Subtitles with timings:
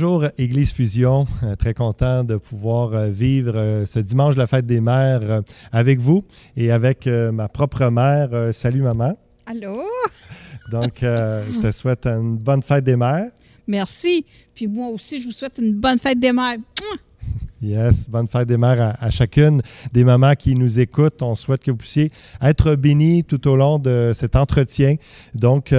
[0.00, 1.26] bonjour, Église Fusion.
[1.42, 5.42] Euh, très content de pouvoir euh, vivre euh, ce dimanche de la fête des mères
[5.72, 6.24] avec vous
[6.56, 8.30] et avec ma propre mère.
[8.54, 9.14] salut, maman.
[9.44, 9.82] Allô?
[10.70, 13.30] Donc, je te souhaite une bonne fête des mères.
[13.66, 14.24] Merci.
[14.54, 16.56] Puis moi aussi, je vous souhaite une bonne fête des mères.
[17.60, 19.60] Yes, bonne fête des mères à, chacune
[19.92, 21.20] des mamans qui nous écoutent.
[21.20, 24.96] On souhaite que vous puissiez être bénis tout au long de cet entretien.
[25.34, 25.74] Donc,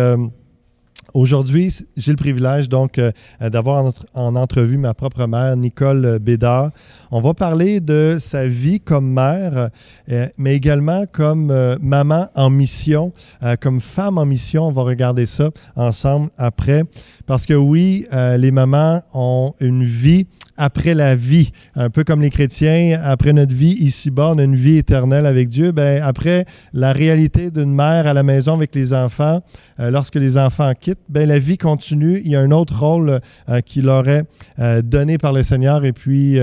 [1.13, 3.11] Aujourd'hui, j'ai le privilège donc euh,
[3.41, 6.71] d'avoir en, entrevue ma propre mère, Nicole Bédard.
[7.11, 9.69] On va parler de sa vie comme mère,
[10.09, 13.11] euh, mais également comme euh, maman en mission,
[13.59, 14.67] comme femme en mission.
[14.67, 16.83] On va regarder ça ensemble après.
[17.25, 20.27] Parce que oui, les mamans ont une vie
[20.61, 21.51] après la vie.
[21.75, 25.47] Un peu comme les chrétiens, après notre vie ici-bas, on a une vie éternelle avec
[25.47, 25.71] Dieu.
[25.71, 29.41] Ben, après la réalité d'une mère à la maison avec les enfants,
[29.79, 32.21] euh, lorsque les enfants quittent, ben, la vie continue.
[32.23, 34.23] Il y a un autre rôle euh, qui leur est
[34.59, 36.37] euh, donné par le Seigneur et puis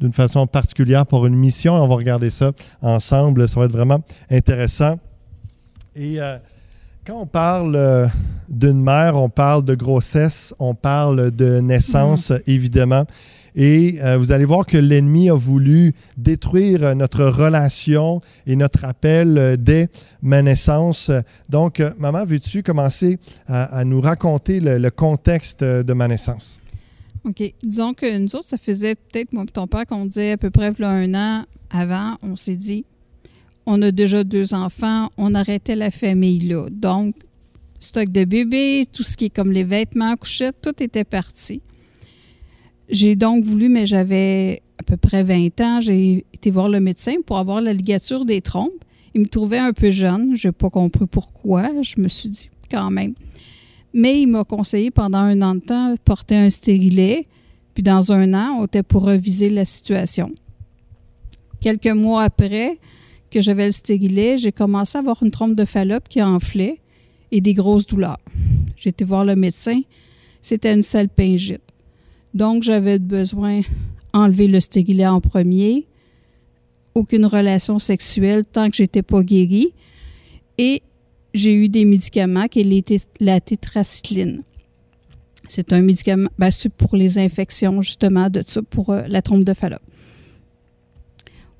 [0.00, 1.74] d'une façon particulière pour une mission.
[1.74, 3.48] On va regarder ça ensemble.
[3.48, 3.98] Ça va être vraiment
[4.30, 5.00] intéressant.
[5.96, 6.18] Et
[7.06, 8.06] quand on parle euh,
[8.48, 12.40] d'une mère, on parle de grossesse, on parle de naissance, mhm.
[12.46, 13.04] évidemment.
[13.54, 19.36] Et euh, vous allez voir que l'ennemi a voulu détruire notre relation et notre appel
[19.36, 19.88] euh, dès
[20.22, 21.10] ma naissance.
[21.48, 26.60] Donc, maman, veux-tu commencer à, nous raconter le, contexte de ma naissance?
[27.24, 27.42] OK.
[27.62, 30.50] Disons que nous autres, ça faisait peut-être, moi et ton père, qu'on disait à peu
[30.50, 32.84] près un an avant, on s'est dit,
[33.66, 36.66] on a déjà deux enfants, on arrêtait la famille là.
[36.70, 37.14] Donc,
[37.80, 41.60] stock de bébés, tout ce qui est comme les vêtements, couchettes, tout était parti.
[42.88, 47.14] J'ai donc voulu, mais j'avais à peu près 20 ans, j'ai été voir le médecin
[47.24, 48.70] pour avoir la ligature des trompes.
[49.14, 52.50] Il me trouvait un peu jeune, je n'ai pas compris pourquoi, je me suis dit
[52.70, 53.14] quand même.
[53.94, 57.26] Mais il m'a conseillé pendant un an de temps de porter un stérilet,
[57.74, 60.32] puis dans un an, on était pour reviser la situation.
[61.60, 62.78] Quelques mois après,
[63.32, 66.78] que j'avais le stérilet, j'ai commencé à avoir une trompe de Fallope qui enflait
[67.32, 68.20] et des grosses douleurs.
[68.76, 69.80] J'ai été voir le médecin.
[70.42, 71.62] C'était une salpingite.
[72.34, 73.62] Donc, j'avais besoin
[74.12, 75.86] d'enlever le stérilet en premier.
[76.94, 79.72] Aucune relation sexuelle tant que j'étais pas guérie.
[80.58, 80.82] Et
[81.32, 84.42] j'ai eu des médicaments qui étaient la tétracycline.
[85.48, 89.54] C'est un médicament ben, pour les infections, justement, de ça, pour euh, la trompe de
[89.54, 89.82] Fallope.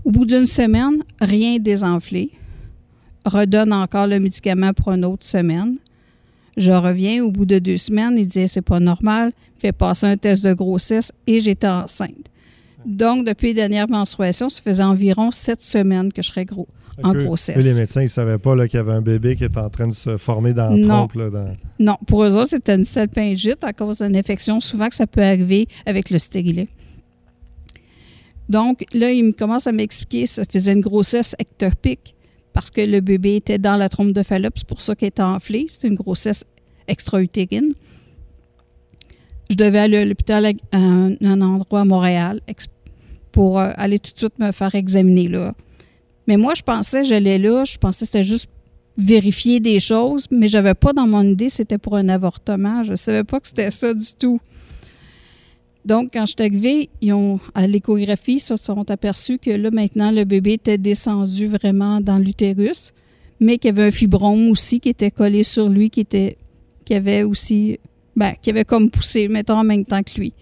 [0.04, 2.30] Au bout d'une semaine, rien désenflé.
[3.24, 5.76] Redonne encore le médicament pour une autre semaine.
[6.56, 10.16] Je reviens au bout de deux semaines, il dit c'est pas normal, fait passer un
[10.16, 12.28] test de grossesse et j'étais enceinte.
[12.84, 16.66] Donc, depuis les dernières menstruations, ça faisait environ sept semaines que je serais gros,
[17.02, 17.64] en grossesse.
[17.64, 19.86] les médecins, ils ne savaient pas qu'il y avait un bébé qui était en train
[19.86, 21.16] de se former dans la trompe.
[21.78, 25.22] Non, pour eux autres, c'était une salpingite à cause d'une infection, souvent que ça peut
[25.22, 26.68] arriver avec le stérilet.
[28.52, 32.14] Donc, là, il me commence à m'expliquer ça faisait une grossesse ectopique
[32.52, 34.58] parce que le bébé était dans la trompe de Fallope.
[34.58, 35.64] C'est pour ça qu'il était enflé.
[35.70, 36.44] C'est une grossesse
[36.86, 37.72] extra-utérine.
[39.48, 42.42] Je devais aller à l'hôpital à un, endroit à Montréal
[43.32, 45.54] pour euh, aller tout de suite me faire examiner là.
[46.26, 48.50] Mais moi, je pensais, j'allais là, je pensais que c'était juste
[48.98, 52.84] vérifier des choses, mais je n'avais pas dans mon idée c'était pour un avortement.
[52.84, 54.40] Je ne savais pas que c'était ça du tout.
[55.84, 59.70] Donc, quand je suis arrivée, ils ont, à l'échographie, ils se sont aperçus que là,
[59.70, 62.92] maintenant, le bébé était descendu vraiment dans l'utérus,
[63.40, 66.36] mais qu'il y avait un fibrome aussi qui était collé sur lui, qui était,
[66.84, 67.80] qui avait aussi,
[68.14, 70.32] ben, qui avait comme poussé, mettons, en même temps que lui.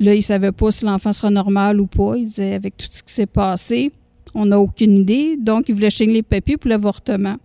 [0.00, 2.16] Là, ils ne savaient pas si l'enfant sera normal ou pas.
[2.16, 3.92] Ils disaient, avec tout ce qui s'est passé,
[4.34, 5.36] on n'a aucune idée.
[5.36, 7.36] Donc, ils voulaient changer les papiers pour l'avortement.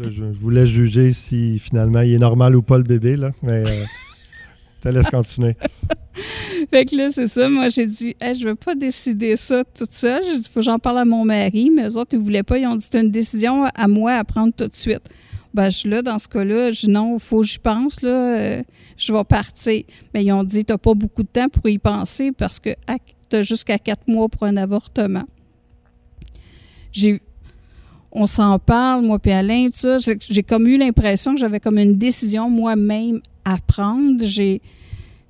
[0.00, 3.62] je voulais juger si finalement il est normal ou pas le bébé, là, mais.
[3.64, 3.84] Euh,
[4.84, 5.56] te laisse continuer.
[6.70, 7.48] fait que là, c'est ça.
[7.48, 10.22] Moi, j'ai dit, je ne veux pas décider ça toute seule.
[10.24, 11.70] J'ai dit, faut que j'en parle à mon mari.
[11.74, 12.58] Mais eux autres, ils ne voulaient pas.
[12.58, 15.02] Ils ont dit, c'est une décision à moi à prendre tout de suite.
[15.54, 18.62] Ben, là, dans ce cas-là, je dis non, faut que j'y pense, là, euh,
[18.96, 19.84] je vais partir.
[20.12, 22.70] Mais ils ont dit, tu n'as pas beaucoup de temps pour y penser parce que
[23.30, 25.24] tu as jusqu'à quatre mois pour un avortement.
[26.92, 27.20] J'ai
[28.14, 29.98] on s'en parle, moi puis Alain, tout ça.
[29.98, 34.24] J'ai comme eu l'impression que j'avais comme une décision moi-même à prendre.
[34.24, 34.62] J'ai,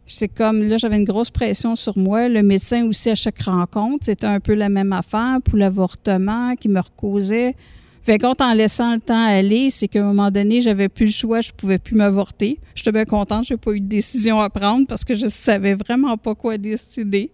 [0.07, 2.29] c'est comme là, j'avais une grosse pression sur moi.
[2.29, 6.69] Le médecin aussi à chaque rencontre, c'était un peu la même affaire pour l'avortement qui
[6.69, 7.57] me recausait.
[8.03, 11.11] Fait quand en laissant le temps aller, c'est qu'à un moment donné, j'avais plus le
[11.11, 12.61] choix, je pouvais plus m'avorter.
[12.75, 16.19] J'étais bien contente, j'ai pas eu de décision à prendre parce que je savais vraiment
[16.19, 17.31] pas quoi décider.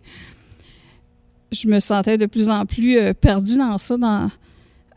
[1.50, 4.30] Je me sentais de plus en plus euh, perdue dans ça, dans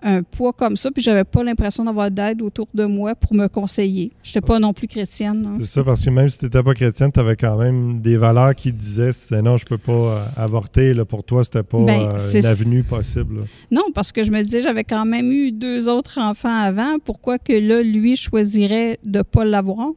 [0.04, 3.48] un poids comme ça, puis j'avais pas l'impression d'avoir d'aide autour de moi pour me
[3.48, 4.12] conseiller.
[4.22, 5.58] Je n'étais pas non plus chrétienne.
[5.60, 8.18] C'est ça, parce que même si tu n'étais pas chrétienne, tu avais quand même des
[8.18, 9.12] valeurs qui disaient
[9.42, 10.94] non, je peux pas euh, avorter.
[10.94, 13.42] Là, pour toi, c'était pas ben, euh, une avenue possible.
[13.72, 16.98] Non, parce que je me disais, j'avais quand même eu deux autres enfants avant.
[17.04, 19.92] Pourquoi que là, lui choisirait de pas l'avoir?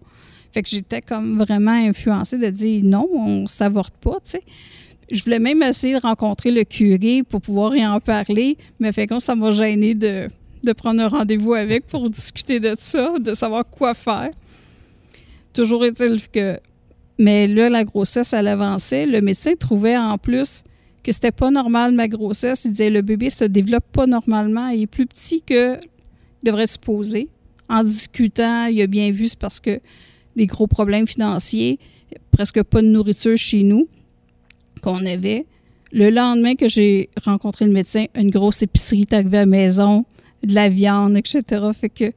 [0.52, 4.42] Fait que j'étais comme vraiment influencée de dire non, on s'avorte pas, tu sais.
[5.10, 9.08] Je voulais même essayer de rencontrer le curé pour pouvoir y en parler, mais fait
[9.20, 10.28] ça m'a gêné de,
[10.64, 14.30] de prendre un rendez-vous avec pour discuter de ça, de savoir quoi faire.
[15.52, 16.58] Toujours est-il que.
[17.18, 19.06] Mais là, la grossesse, elle avançait.
[19.06, 20.62] Le médecin trouvait en plus
[21.02, 22.66] que c'était pas normal ma grossesse.
[22.66, 24.68] Il disait le bébé se développe pas normalement.
[24.68, 25.78] Il est plus petit que
[26.42, 27.28] devrait se poser.
[27.68, 29.80] En discutant, il a bien vu, c'est parce que
[30.36, 31.78] des gros problèmes financiers,
[32.32, 33.88] presque pas de nourriture chez nous
[34.86, 35.46] qu'on avait.
[35.92, 40.04] Le lendemain que j'ai rencontré le médecin, une grosse épicerie est arrivée à la maison,
[40.44, 41.42] de la viande, etc.
[41.78, 42.12] Fait que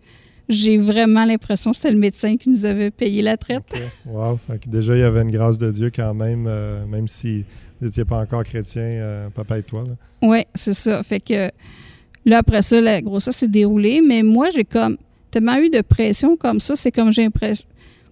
[0.47, 3.63] j'ai vraiment l'impression que c'était le médecin qui nous avait payé la traite.
[4.05, 4.37] Wow!
[4.37, 7.43] Fait que déjà, il y avait une grâce de Dieu quand même, euh, même si
[7.79, 9.85] vous n'étiez pas encore chrétien, euh, papa et toi.
[10.21, 11.01] Oui, c'est ça.
[11.03, 11.49] Fait que
[12.25, 14.97] là, après ça, la grossesse s'est déroulée, mais moi, j'ai comme
[15.31, 17.67] tellement eu de pression comme ça, c'est comme j'ai l'impression.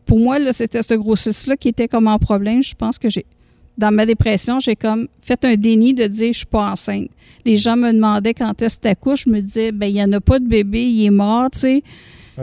[0.06, 2.64] Pour moi, là, c'était ce grossesse-là qui était comme un problème.
[2.64, 3.26] Je pense que j'ai
[3.78, 7.10] dans ma dépression, j'ai comme fait un déni de dire je suis pas enceinte.
[7.46, 10.12] Les gens me demandaient quand est-ce que t'accouches, je me disais ben il y en
[10.14, 11.84] a pas de bébé, il est mort, tu sais.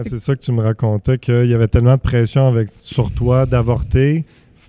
[0.05, 3.47] c'est ça que tu me racontais qu'il y avait tellement de pression avec sur toi
[3.47, 4.25] d'avorter,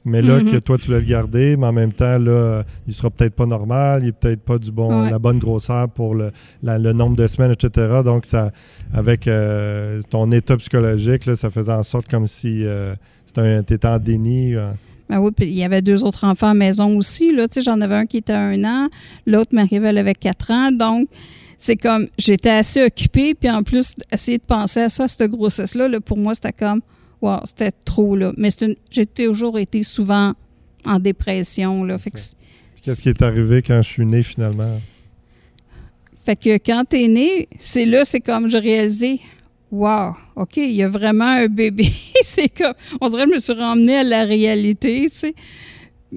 [0.05, 0.61] mais là que mhm.
[0.61, 4.09] toi tu le garder, mais en même temps là, il sera peut-être pas normal, il
[4.09, 6.31] est peut-être pas du bon la bonne grosseur pour le,
[6.63, 8.01] le, nombre de semaines, etc.
[8.03, 8.51] Donc ça
[8.93, 12.95] avec euh, ton état psychologique, là, ça faisait en sorte comme si euh,
[13.33, 13.41] tu
[13.73, 14.55] étais en déni.
[14.55, 14.71] Euh.
[15.09, 17.31] Ben oui, puis il y avait deux autres enfants à la maison aussi.
[17.31, 18.89] Là, j'en avais un qui était un an,
[19.25, 20.71] l'autre m'arrivait, elle avait quatre ans.
[20.71, 21.07] Donc,
[21.57, 25.29] c'est comme, j'étais assez occupée, puis en plus, essayer de penser à ça, à cette
[25.29, 26.81] grossesse-là, là, pour moi, c'était comme,
[27.21, 28.33] wow, c'était trop, là.
[28.37, 28.49] Mais
[28.89, 30.33] j'ai toujours été souvent
[30.85, 31.97] en dépression, là.
[32.81, 34.79] Qu'est-ce qui est arrivé quand je suis née, finalement?
[36.23, 39.21] Fait que quand t'es née, c'est là, c'est comme, j'ai réalisé,
[39.71, 41.91] Wow, OK, il y a vraiment un bébé.
[42.23, 45.35] c'est comme, on dirait que je me suis ramenée à la réalité, tu sais.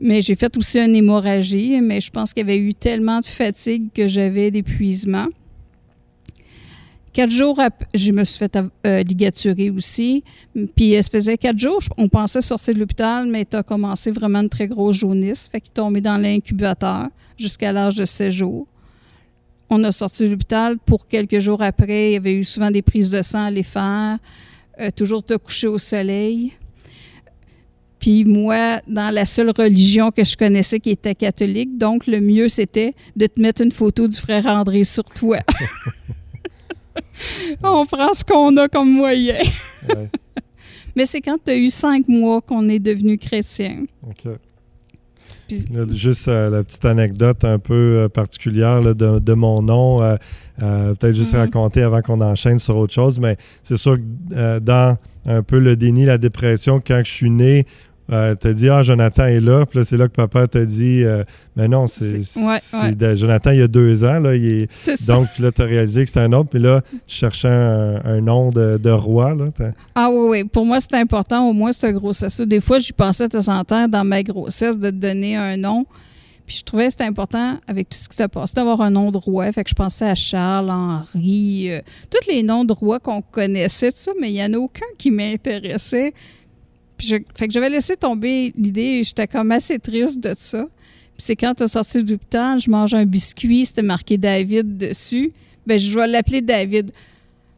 [0.01, 3.27] Mais j'ai fait aussi une hémorragie, mais je pense qu'il y avait eu tellement de
[3.27, 5.27] fatigue que j'avais d'épuisement.
[7.13, 8.57] Quatre jours après, je me suis fait
[8.87, 10.23] euh, ligaturer aussi.
[10.77, 14.41] Puis ça faisait quatre jours, on pensait sortir de l'hôpital, mais tu as commencé vraiment
[14.41, 15.49] une très grosse jaunisse.
[15.51, 18.69] Fait qu'il tombé dans l'incubateur jusqu'à l'âge de 16 jours
[19.71, 20.79] on a sorti de l'hôpital.
[20.79, 23.63] Pour quelques jours après, il y avait eu souvent des prises de sang à les
[23.63, 24.19] faire.
[24.81, 26.53] Euh, toujours te coucher au soleil.
[27.99, 32.49] Puis moi, dans la seule religion que je connaissais qui était catholique, donc le mieux
[32.49, 35.39] c'était de te mettre une photo du frère André sur toi.
[37.63, 39.43] on prend ce qu'on a comme moyen.
[40.97, 43.85] Mais c'est quand tu as eu cinq mois qu'on est devenu chrétien.
[45.91, 50.15] Juste euh, la petite anecdote un peu euh, particulière de, mon nom, euh,
[50.59, 51.39] peut-être juste mm-hmm.
[51.39, 54.97] raconter avant qu'on enchaîne sur autre chose, mais c'est sûr que dans
[55.27, 57.67] un peu le déni, la dépression, quand je suis né,
[58.11, 59.67] euh, t'as dit Ah, Jonathan est là.
[59.67, 61.05] Puis là, c'est là que papa t'a dit
[61.57, 62.21] Mais non, c'est
[63.17, 64.21] Jonathan, il y a deux ans.
[64.21, 65.07] Là, il est...
[65.07, 66.51] Donc, là, tu as réalisé que c'était un autre.
[66.51, 69.35] Puis là, tu cherchais un, nom de, roi.
[69.35, 69.47] Là,
[69.95, 70.45] ah oui, oui.
[70.45, 71.49] Pour moi, c'était important.
[71.49, 72.41] Au moins, c'était grossesse.
[72.41, 75.57] Des fois, j'y pensais de temps en temps dans ma grossesse de te donner un
[75.57, 75.87] nom.
[76.49, 79.11] Puis je trouvais que c'était important, avec tout ce qui s'est passé, d'avoir un nom
[79.13, 79.53] de roi.
[79.53, 83.93] Fait que je pensais à Charles, Henri, euh, tous les noms de rois qu'on connaissait,
[83.93, 86.15] tout ça, mais il n'y en a aucun qui m'intéressait.
[86.99, 90.65] Puis fait que j'avais laissé tomber l'idée, j'étais comme assez triste de ça.
[90.65, 94.77] Puis c'est quand tu as sorti du temps, je mange un biscuit, c'était marqué David
[94.77, 95.33] dessus.
[95.67, 96.91] Ben je vais l'appeler David.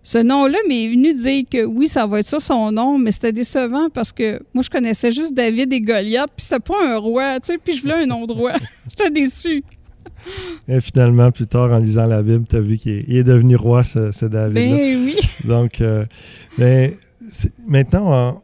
[0.02, 3.32] Ce nom-là m'est venu dire que oui, ça va être ça son nom, mais c'était
[3.32, 7.38] décevant parce que moi, je connaissais juste David et Goliath, puis c'était pas un roi,
[7.40, 8.52] tu sais, puis je voulais un nom de roi.
[8.88, 9.62] J'étais déçu.
[10.68, 13.84] Et finalement, plus tard, en lisant la Bible, tu as vu qu'il est, devenu roi,
[13.84, 14.76] ce, David-là.
[14.76, 15.16] Ben oui.
[15.44, 16.04] Donc, euh,
[16.56, 16.92] mais
[17.66, 18.42] maintenant,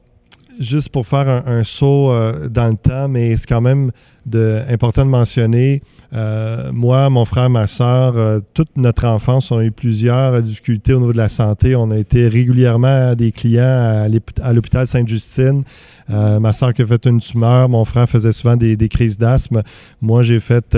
[0.58, 3.90] juste pour faire un, saut euh, dans le temps, mais c'est quand même
[4.24, 5.82] de, important de mentionner,
[6.14, 10.92] euh, moi, mon frère, ma soeur, euh, toute notre enfance, on a eu plusieurs difficultés
[10.94, 11.76] au niveau de la santé.
[11.76, 14.08] On a été régulièrement des clients
[14.42, 15.62] à l'hôpital Sainte-Justine.
[16.08, 19.62] ma soeur qui a fait une tumeur, mon frère faisait souvent des, des crises d'asthme.
[20.00, 20.76] Moi, j'ai fait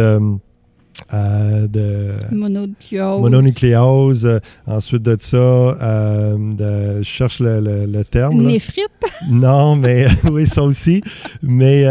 [1.14, 4.26] euh, de mononucléose.
[4.26, 8.42] Euh, ensuite de ça, euh, je cherche le, terme.
[8.42, 8.90] Néphrite?
[9.28, 11.02] Non, mais oui, ça aussi.
[11.42, 11.84] Mais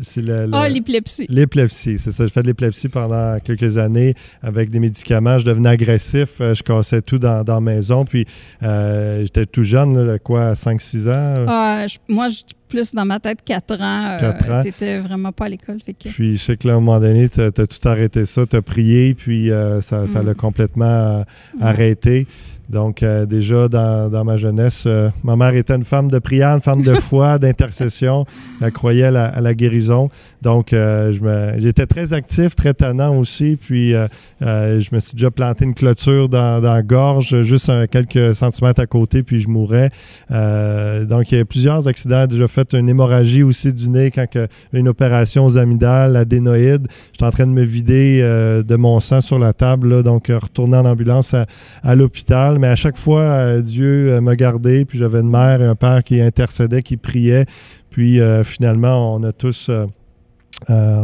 [0.00, 1.26] C'est le, le- Ah, l'épilepsie.
[1.28, 2.24] L'épilepsie, c'est ça.
[2.24, 5.38] J'ai fait de l'épilepsie pendant quelques années avec des médicaments.
[5.38, 6.40] Je devenais agressif.
[6.40, 8.04] euh, Je cassais tout dans, dans la maison.
[8.06, 8.24] Puis
[8.62, 11.44] euh, j'étais tout jeune, là, quoi, 5-6 ans?
[11.46, 14.16] Ah, je- moi, je- plus dans ma tête, 4 ans.
[14.18, 14.62] Quatre ans.
[14.62, 15.76] T'étais vraiment pas à l'école.
[15.82, 16.08] Que...
[16.08, 18.56] Puis je sais que là, à un moment donné, tu as, tout arrêté ça, tu
[18.56, 20.26] as prié, puis euh, ça ça Mm.
[20.28, 21.22] l'a complètement euh,
[21.60, 22.26] arrêté.
[22.70, 26.54] Donc, euh, déjà, dans, dans ma jeunesse, euh, ma mère était une femme de prière,
[26.54, 28.24] une femme de foi, d'intercession.
[28.62, 30.08] Elle croyait à la, à la guérison.
[30.40, 31.12] Donc, euh,
[31.58, 33.58] j'étais très actif, très tannant aussi.
[33.60, 34.06] Puis, euh,
[34.42, 38.34] euh, je me suis déjà planté une clôture dans, dans la gorge, juste un- quelques
[38.34, 39.90] centimètres à côté, puis je mourais.
[40.30, 42.22] Euh, donc, il y a plusieurs accidents.
[42.22, 44.26] J'ai déjà fait une hémorragie aussi du nez quand
[44.72, 46.86] une opération aux amygdales, adénoïdes.
[47.12, 50.28] J'étais en train de me vider euh, de mon sang sur la table, là, donc
[50.28, 51.44] retourner en ambulance à,
[51.82, 52.58] à l'hôpital.
[52.62, 55.74] Mais à chaque fois, euh, Dieu euh, m'a gardé, puis j'avais une mère et un
[55.74, 57.44] père qui intercédaient, qui priaient.
[57.90, 59.84] Puis euh, finalement, on a tous euh,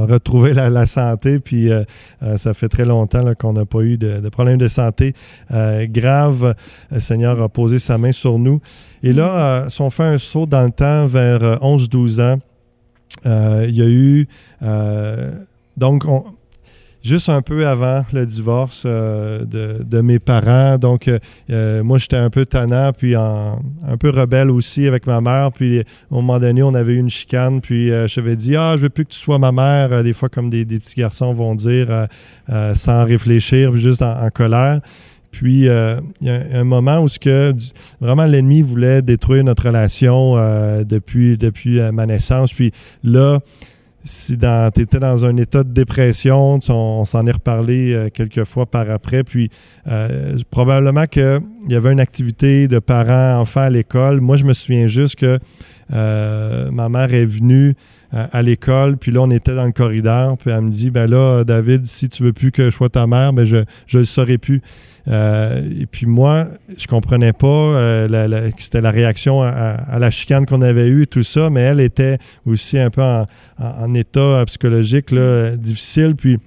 [0.06, 1.40] retrouvé la, santé.
[1.40, 1.68] Puis
[2.36, 5.14] ça fait très longtemps qu'on n'a pas eu de, problème de santé
[5.50, 6.54] grave.
[6.92, 8.60] Le Seigneur a posé sa main sur nous.
[9.02, 12.38] Et là, si on fait un saut dans le temps vers euh, 11-12 ans,
[13.64, 14.28] il y a eu...
[15.76, 16.24] donc, on-
[17.02, 20.78] juste un peu avant le divorce euh, de, mes parents.
[20.78, 21.18] Donc, euh,
[21.50, 25.52] euh, moi, j'étais un peu tannant, puis en- un peu rebelle aussi avec ma mère.
[25.52, 28.82] Puis, un moment donné, on avait eu une chicane, puis euh, je dit Ah, je
[28.82, 30.02] veux plus que tu sois ma mère.
[30.02, 32.06] Des fois, comme des, petits garçons vont dire,
[32.74, 34.80] sans réfléchir, juste en, colère.
[35.30, 37.54] Puis, il y a un, moment où que,
[38.00, 40.34] vraiment l'ennemi voulait détruire notre relation
[40.84, 42.52] depuis, depuis ma naissance.
[42.52, 43.40] Puis là,
[44.04, 48.66] si tu étais dans un état de dépression, on, s'en est reparlé euh, quelques fois
[48.66, 49.50] par après, puis
[49.88, 54.20] euh, probablement qu'il y avait une activité de parents-enfants à l'école.
[54.20, 55.38] Moi, je me souviens juste que
[55.92, 57.74] euh, ma mère est venue
[58.12, 61.44] à l'école, puis là, on était dans le corridor, puis elle me dit, ben là,
[61.44, 64.38] David, si tu veux plus que je sois ta mère, ben je je le saurais
[64.38, 64.62] plus.
[65.08, 66.46] Euh, et puis moi,
[66.76, 71.22] je comprenais pas, euh, c'était la réaction à, la chicane qu'on avait eue et tout
[71.22, 73.24] ça, mais elle était aussi un peu en,
[73.58, 76.14] en- en état euh, psychologique là, difficile.
[76.16, 76.38] Puis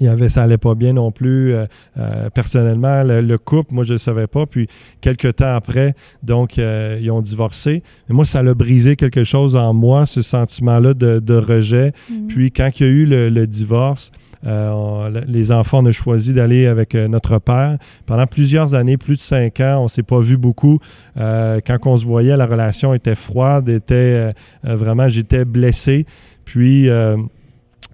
[0.00, 1.64] il y avait, ça allait pas bien non plus euh,
[1.98, 3.02] euh, personnellement.
[3.04, 4.46] Le, le couple, moi je ne savais pas.
[4.46, 4.66] Puis
[5.00, 7.82] quelques temps après, donc euh, ils ont divorcé.
[8.08, 11.92] Mais moi, ça l'a brisé quelque chose en moi, ce sentiment-là de, de rejet.
[12.10, 12.26] Mhm.
[12.28, 14.10] Puis quand il y a eu le, le divorce,
[14.46, 17.78] euh, on- les enfants, on a choisi d'aller avec euh, notre père.
[18.04, 20.78] Pendant plusieurs années, plus de cinq ans, on s'est pas vu beaucoup.
[21.16, 24.32] Euh, quand on se voyait, la relation était froide, était
[24.62, 26.04] vraiment, j'étais blessé.
[26.44, 27.16] Puis, euh,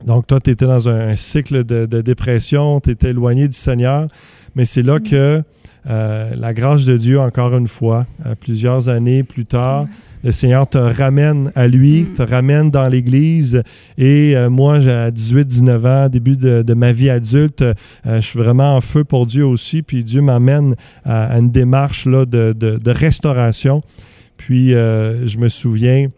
[0.07, 4.07] donc toi, tu étais dans un, cycle de, de dépression, tu étais éloigné du Seigneur.
[4.55, 5.43] Mais c'est là que
[5.89, 9.87] euh, la grâce de Dieu, encore une fois, euh, plusieurs années plus tard,
[10.23, 12.15] le Seigneur te ramène à lui, Mm.
[12.15, 13.63] te ramène dans l'Église.
[13.97, 17.75] Et euh, moi, j'ai à 18-19 ans, début de, de ma vie adulte, euh,
[18.07, 19.81] je suis vraiment en feu pour Dieu aussi.
[19.83, 23.83] Puis Dieu m'amène à, à une démarche là, de, de- de restauration.
[24.37, 26.09] Puis euh, je me souviens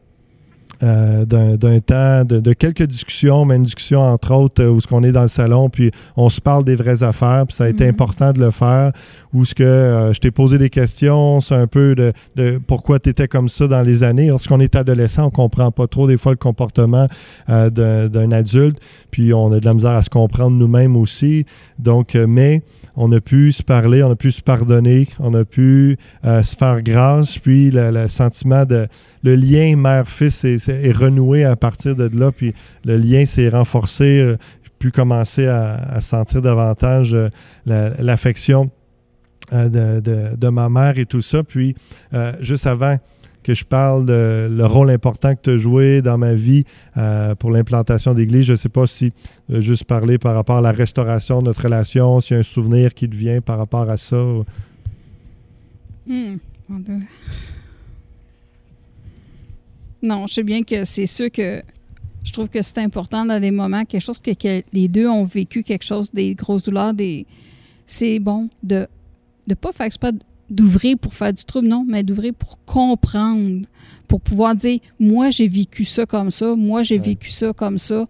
[0.83, 4.81] euh, d'un d'un temps, de, de quelques discussions, mais une discussion entre autres euh, où
[4.81, 7.65] ce qu'on est dans le salon, puis on se parle des vraies affaires, puis ça
[7.65, 7.91] a été Mhm.
[7.91, 8.93] important de le faire,
[9.33, 12.99] où ce que euh, je t'ai posé des questions, c'est un peu de, de pourquoi
[12.99, 14.27] tu étais comme ça dans les années.
[14.29, 17.07] Lorsqu'on est adolescent, on comprend pas trop des fois le comportement
[17.49, 18.79] euh, d'un adulte,
[19.11, 21.47] puis on a de la misère à se comprendre nous-mêmes aussi.
[21.79, 22.63] Donc, euh, mais
[22.97, 25.97] on a pu se parler, on a pu se pardonner, on a pu
[26.27, 28.87] euh, se faire grâce, puis le, le sentiment de
[29.23, 34.21] le lien mère-fils est, est- renoué à partir de là, puis le lien s'est renforcé,
[34.21, 34.37] euh,
[34.79, 37.29] pu commencer à, sentir davantage euh,
[37.67, 38.71] la- l'affection
[39.53, 40.01] euh,
[40.37, 41.43] de, ma mère et tout ça.
[41.45, 41.75] Puis,
[42.15, 42.97] euh, juste avant
[43.45, 46.65] que je parle de le rôle important que tu as joué dans ma vie
[47.41, 49.13] pour l'implantation d'église, je ne sais pas si
[49.49, 52.95] juste parler par rapport à la restauration de notre relation, s'il y a un souvenir
[52.95, 54.17] qui te vient par rapport à ça.
[56.07, 56.37] Hmm.
[56.69, 56.83] Mon.
[60.03, 61.63] Non, je sais bien que c'est sûr que
[62.25, 65.25] je trouve que c'est important dans des moments, quelque chose que, que les deux ont
[65.25, 67.27] vécu, quelque chose, des grosses douleurs, des.
[67.87, 68.87] C'est bon de
[69.49, 70.13] ne pas faire exprès
[70.49, 73.67] d'ouvrir pour faire du trouble, non, mais d'ouvrir pour comprendre,
[74.07, 77.07] pour pouvoir dire moi j'ai vécu ça comme ça, moi j'ai Ouais.
[77.07, 78.07] vécu ça comme ça.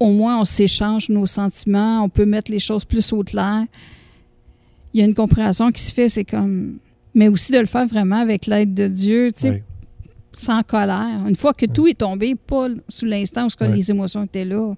[0.00, 3.64] Au moins on s'échange nos sentiments, on peut mettre les choses plus au clair.
[4.92, 6.78] Il y a une compréhension qui se fait, c'est comme
[7.14, 9.62] mais aussi de le faire vraiment avec l'aide de Dieu, tu sais, Ouais.
[10.34, 11.26] Sans colère.
[11.26, 14.74] Une fois que tout est tombé, pas sous l'instant où les émotions étaient là.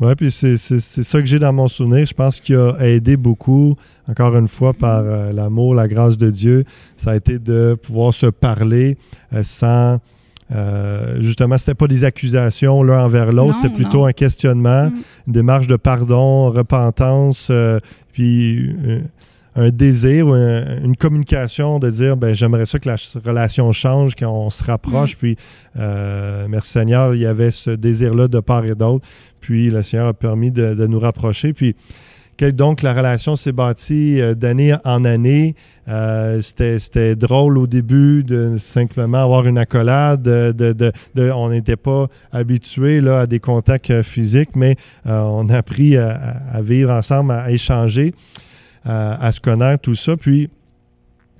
[0.00, 2.06] Oui, puis c'est ça que j'ai dans mon souvenir.
[2.06, 3.76] Je pense qu'il a aidé beaucoup,
[4.08, 6.64] encore une fois, par euh, l'amour, la grâce de Dieu.
[6.96, 8.96] Ça a été de pouvoir se parler
[9.34, 9.98] euh, sans
[10.52, 14.94] euh, justement, c'était pas des accusations l'un envers l'autre, c'était plutôt un questionnement, mm.
[15.28, 17.78] une démarche de pardon, repentance, euh,
[18.12, 18.74] puis
[19.56, 24.62] un désir, une, communication de dire ben, j'aimerais ça que la relation change, qu'on se
[24.64, 25.14] rapproche.
[25.14, 25.18] Mm.
[25.18, 25.36] Puis,
[26.48, 29.06] merci Seigneur, il y avait ce désir-là de part et d'autre.
[29.40, 31.52] Puis, le Seigneur a permis de, de nous rapprocher.
[31.52, 31.74] Puis,
[32.48, 35.54] donc, la relation s'est bâtie euh, d'année en année.
[35.88, 40.22] Euh, c'était drôle au début de simplement avoir une accolade.
[40.22, 40.92] De,
[41.34, 46.92] on n'était pas habitué à des contacts euh, physiques, mais on a appris à, vivre
[46.92, 48.12] ensemble, à échanger,
[48.84, 50.16] à se connaître, tout ça.
[50.16, 50.50] Puis,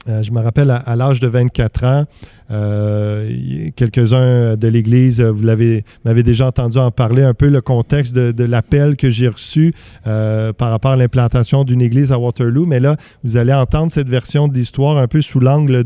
[0.08, 2.04] euh, je me rappelle à, l'âge de 24 ans,
[2.50, 8.14] euh, quelques-uns de l'Église, vous l'avez m'avez déjà entendu en parler un peu le contexte
[8.14, 9.72] de, l'appel que j'ai reçu
[10.06, 12.66] euh, par rapport à l'implantation d'une Église à Waterloo.
[12.66, 15.84] Mais là, vous allez entendre cette version de l'histoire un peu sous l'angle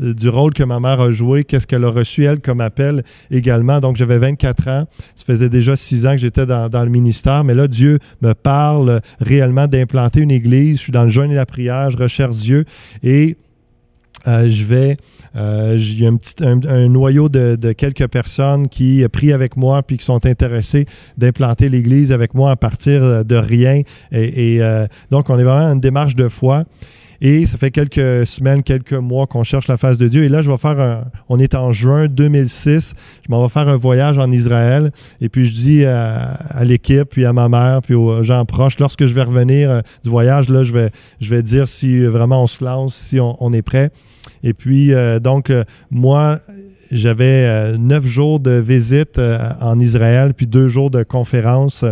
[0.00, 3.80] du rôle que ma mère a joué, qu'est-ce qu'elle a reçu elle comme appel également.
[3.80, 7.44] Donc j'avais 24 ans, ça faisait déjà six ans que j'étais dans, dans, le ministère,
[7.44, 10.78] mais là Dieu me parle réellement d'implanter une Église.
[10.78, 12.64] Je suis dans le jeûne et la prière, je recherche Dieu
[13.02, 13.36] et
[14.26, 14.96] euh, je vais,
[15.36, 20.04] euh, a un, petit, un, noyau de, quelques personnes qui prient avec moi puis qui
[20.04, 20.86] sont intéressés
[21.16, 23.82] d'implanter l'Église avec moi à partir de rien.
[24.12, 26.64] Et, euh, donc, on est vraiment une démarche de foi.
[27.20, 30.24] Et ça fait quelques semaines, quelques mois qu'on cherche la face de Dieu.
[30.24, 31.04] Et là, je vais faire un.
[31.28, 32.94] On est en juin 2006.
[33.26, 34.90] Je m'en vais faire un voyage en Israël.
[35.20, 39.06] Et puis, je dis à, l'équipe, puis à ma mère, puis aux gens proches, lorsque
[39.06, 42.64] je vais revenir du voyage, là, je vais, je vais dire si vraiment on se
[42.64, 43.90] lance, si on est prêt.
[44.42, 46.38] Et puis, euh, donc, euh, moi,
[46.90, 49.20] j'avais euh, neuf jours de visite
[49.60, 51.84] en Israël, puis deux jours de conférence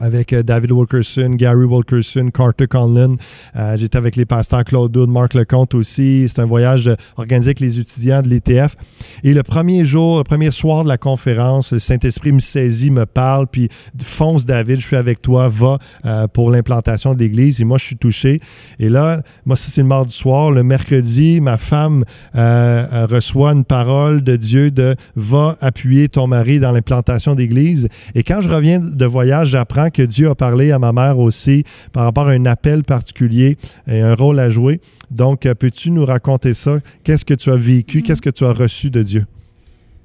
[0.00, 3.16] avec euh, David Wilkerson, Gary Wilkerson, Carter Conlon.
[3.56, 6.26] Euh, j'étais avec les pasteurs Claude Doud, Marc Lecomte aussi.
[6.28, 8.76] C'est un voyage organisé avec les étudiants de l'ETF.
[9.22, 13.06] Et le premier jour, le premier soir de la conférence, le Saint-Esprit me saisit, me
[13.06, 13.68] parle, puis
[14.02, 17.60] fonce David, je suis avec toi, va euh, pour l'implantation de l'Église.
[17.60, 18.40] Et moi, je suis touché.
[18.78, 20.50] Et là, moi, ça, c'est le mardi soir.
[20.50, 26.72] Le mercredi, ma femme reçoit une parole de Dieu de va appuyer ton mari dans
[26.72, 27.88] l'implantation d'Église.
[28.14, 31.64] Et quand je reviens de voyage, j'apprends que Dieu a parlé à ma mère aussi
[31.92, 34.80] par rapport à un appel particulier et un rôle à jouer.
[35.10, 36.78] Donc, euh, peux-tu nous raconter ça?
[37.04, 37.98] Qu'est-ce que tu as vécu?
[37.98, 38.02] Mm-hmm.
[38.02, 39.26] Qu'est-ce que tu as reçu de Dieu?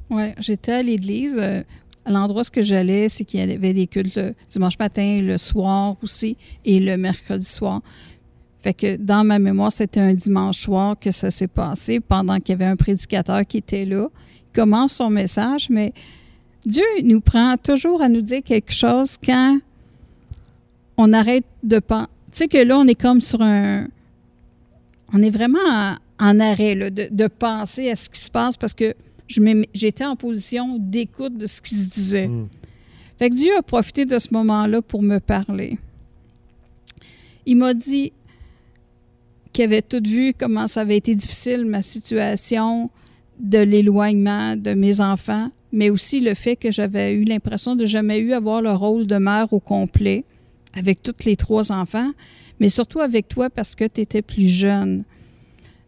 [0.09, 1.37] Oui, j'étais à l'église.
[1.39, 1.63] Euh,
[2.05, 5.95] à l'endroit où j'allais, c'est qu'il y avait des cultes le dimanche matin, le soir
[6.03, 7.81] aussi, et le mercredi soir.
[8.61, 12.49] Fait que dans ma mémoire, c'était un dimanche soir que ça s'est passé pendant qu'il
[12.49, 14.07] y avait un prédicateur qui était là.
[14.37, 15.93] Il commence son message, mais
[16.65, 19.59] Dieu nous prend toujours à nous dire quelque chose quand
[20.97, 22.09] on arrête de penser.
[22.31, 23.87] Tu sais que là, on est comme sur un.
[25.13, 28.93] On est vraiment en, arrêt de, penser à ce qui se passe parce que
[29.27, 32.27] j'étais en position d'écoute de ce qui se disait.
[32.27, 32.47] Hmm.
[33.17, 35.77] Fait que Dieu a profité de ce moment-là pour me parler.
[37.45, 38.11] Il m'a dit
[39.53, 42.89] qu'il avait tout vu comment ça avait été difficile, ma situation
[43.39, 48.17] de l'éloignement de mes enfants, mais aussi le fait que j'avais eu l'impression de jamais
[48.19, 50.25] eu avoir le rôle de mère au complet
[50.75, 52.11] avec tous les trois enfants,
[52.59, 55.03] mais surtout avec toi parce que tu étais plus jeune.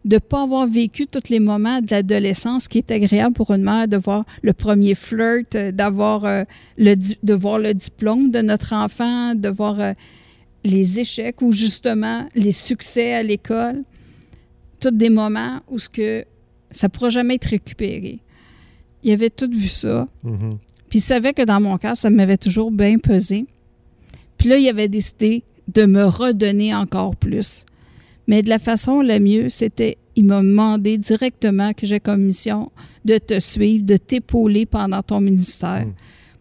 [0.04, 3.62] De ne pas avoir vécu tous les moments de l'adolescence qui est agréable pour une
[3.62, 6.44] mère, de voir le premier flirt, euh, d'avoir euh,
[6.78, 9.92] le, de voir le diplôme de notre enfant, de voir euh,
[10.64, 13.82] les échecs ou justement les succès à l'école.
[14.80, 16.24] Tous des moments où ce que
[16.70, 18.20] ça ne pourra jamais être récupéré.
[19.02, 20.06] Il avait tout vu ça.
[20.24, 20.56] Mm-hmm.
[20.88, 23.46] Puis il savait que dans mon cas, ça m'avait toujours bien pesé.
[24.38, 27.64] Puis là, il avait décidé de me redonner encore plus.
[28.26, 32.70] Mais de la façon la mieux, c'était, il m'a demandé directement que j'ai comme mission
[33.04, 35.86] de te suivre, de t'épauler pendant ton ministère.
[35.86, 35.94] Mm.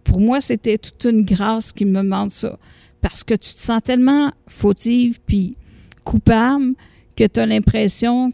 [0.03, 2.57] Pour moi, c'était toute une grâce qui me demande ça.
[3.01, 5.55] Parce que tu te sens tellement fautive puis
[6.03, 6.73] coupable
[7.15, 8.31] que tu as l'impression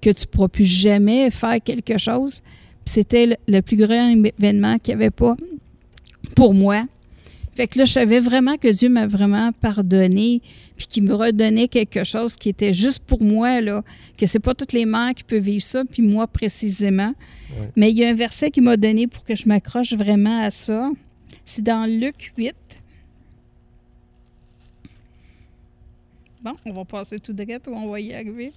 [0.00, 2.40] que tu ne pourras plus jamais faire quelque chose.
[2.84, 5.36] C'était le, plus grand événement qu'il n'y avait pas
[6.34, 6.84] pour moi.
[7.60, 10.40] Fait que là, je savais vraiment que Dieu m'a vraiment pardonné,
[10.78, 13.84] puis qu'il me redonnait quelque chose qui était juste pour moi, là,
[14.16, 17.12] que c'est pas toutes les mères qui peuvent vivre ça, puis moi précisément.
[17.76, 20.50] Mais il y a un verset qui m'a donné pour que je m'accroche vraiment à
[20.50, 20.90] ça.
[21.44, 22.54] C'est dans Luc 8.
[26.40, 28.54] Bon, on va passer tout de suite ou on va y arriver?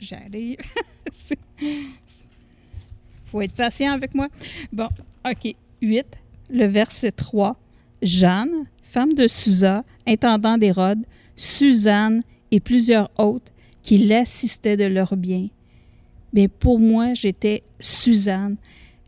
[0.00, 0.58] J'arrive.
[3.30, 4.26] faut être patient avec moi.
[4.72, 4.88] Bon,
[5.24, 5.54] OK.
[5.84, 6.06] 8,
[6.50, 7.56] le verset 3.
[8.02, 10.98] Jeanne, femme de Susa, intendant d'Hérode,
[11.36, 12.20] Suzanne
[12.50, 13.50] et plusieurs autres
[13.82, 15.48] qui l'assistaient de leurs biens.
[16.32, 18.56] Mais pour moi, j'étais Suzanne.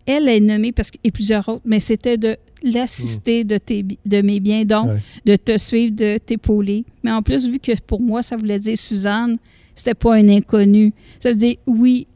[0.06, 4.22] Elle est nommée parce que, et plusieurs autres, mais c'était de l'assister de, tes, de
[4.22, 5.00] mes biens, donc Ouais.
[5.24, 6.84] de te suivre, de t'épauler.
[7.02, 9.36] Mais en plus, vu que pour moi, ça voulait dire Suzanne,
[9.74, 10.92] c'était pas un inconnu.
[11.20, 12.06] Ça veut dire, oui,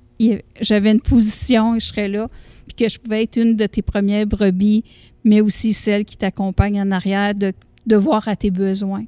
[0.61, 2.29] j'avais une position et je serais là,
[2.75, 4.85] puis que je pouvais être une de tes premières brebis,
[5.25, 7.53] mais aussi celle qui t'accompagne en arrière, de,
[7.87, 9.05] de voir à tes besoins.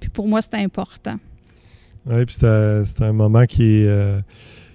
[0.00, 1.16] Puis pour moi, c'était important.
[2.06, 4.20] Oui, puis c'était un moment qui, euh,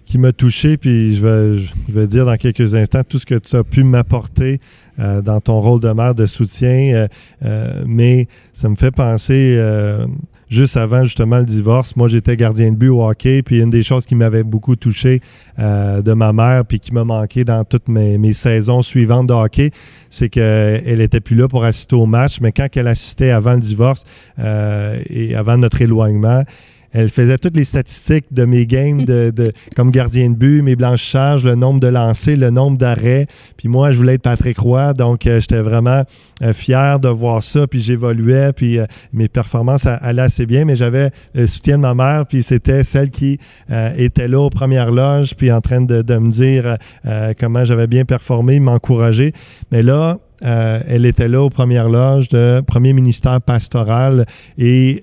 [0.06, 3.36] qui m'a touché, puis je vais, je vais dire dans quelques instants tout ce que
[3.36, 4.60] tu as pu m'apporter
[5.00, 7.08] euh, dans ton rôle de mère de soutien, euh,
[7.44, 10.06] euh, mais ça me fait penser, euh,
[10.50, 13.84] juste avant justement le divorce, moi j'étais gardien de but au hockey, puis une des
[13.84, 15.22] choses qui m'avait beaucoup touché
[15.58, 19.72] de ma mère, puis qui m'a manqué dans toutes mes, mes saisons suivantes de hockey,
[20.10, 23.60] c'est qu'elle était plus là pour assister au match, mais quand elle assistait avant le
[23.60, 24.04] divorce
[24.38, 26.44] et avant notre éloignement,
[26.96, 29.06] elle faisait toutes les statistiques de mes games
[29.76, 33.28] comme gardien de but, mes blanchissages, le nombre de lancers, le nombre d'arrêts.
[33.58, 36.04] Puis moi, je voulais être Patrick Roy, donc euh, j'étais vraiment
[36.42, 37.68] euh, fier de voir ça.
[37.68, 41.96] Puis j'évoluais, puis euh, mes performances allaient assez bien, mais j'avais le soutien de ma
[41.96, 43.40] mère, puis c'était celle qui
[43.98, 46.78] était là aux premières loges, puis en train de, me dire
[47.40, 49.34] comment j'avais bien performé, m'encourager.
[49.72, 54.26] Mais là, elle était là aux premières loges de premier ministère pastoral
[54.58, 55.02] et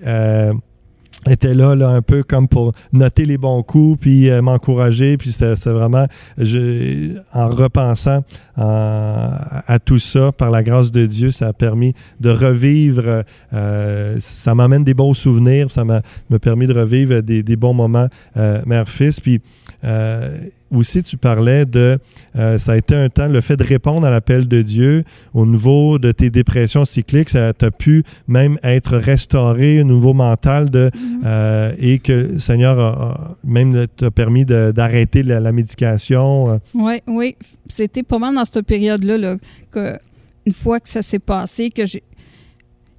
[1.29, 5.31] était là, là un peu comme pour noter les bons coups puis euh, m'encourager puis
[5.31, 6.05] c'était vraiment
[6.37, 8.23] je, en repensant
[8.57, 9.29] en-
[9.67, 14.55] à tout ça par la grâce de Dieu ça a permis de revivre euh, ça
[14.55, 16.01] m'amène des beaux souvenirs ça m'a
[16.41, 18.07] permis de revivre des, des bons moments
[18.37, 19.39] euh, mère-fils puis
[19.83, 20.37] euh,
[20.73, 21.97] aussi, tu parlais de,
[22.35, 25.45] euh, ça a été un temps, le fait de répondre à l'appel de Dieu au
[25.45, 30.89] niveau de tes dépressions cycliques, ça t'a pu même être restauré au niveau mental de,
[31.25, 36.51] euh, et que le Seigneur a, a- même t'a permis de- d'arrêter la, la médication.
[36.51, 36.57] euh.
[36.73, 37.35] Oui, oui.
[37.67, 39.37] C'était pas mal dans cette période-là là,
[39.71, 39.97] que
[40.45, 42.03] une fois que ça s'est passé, que j'ai.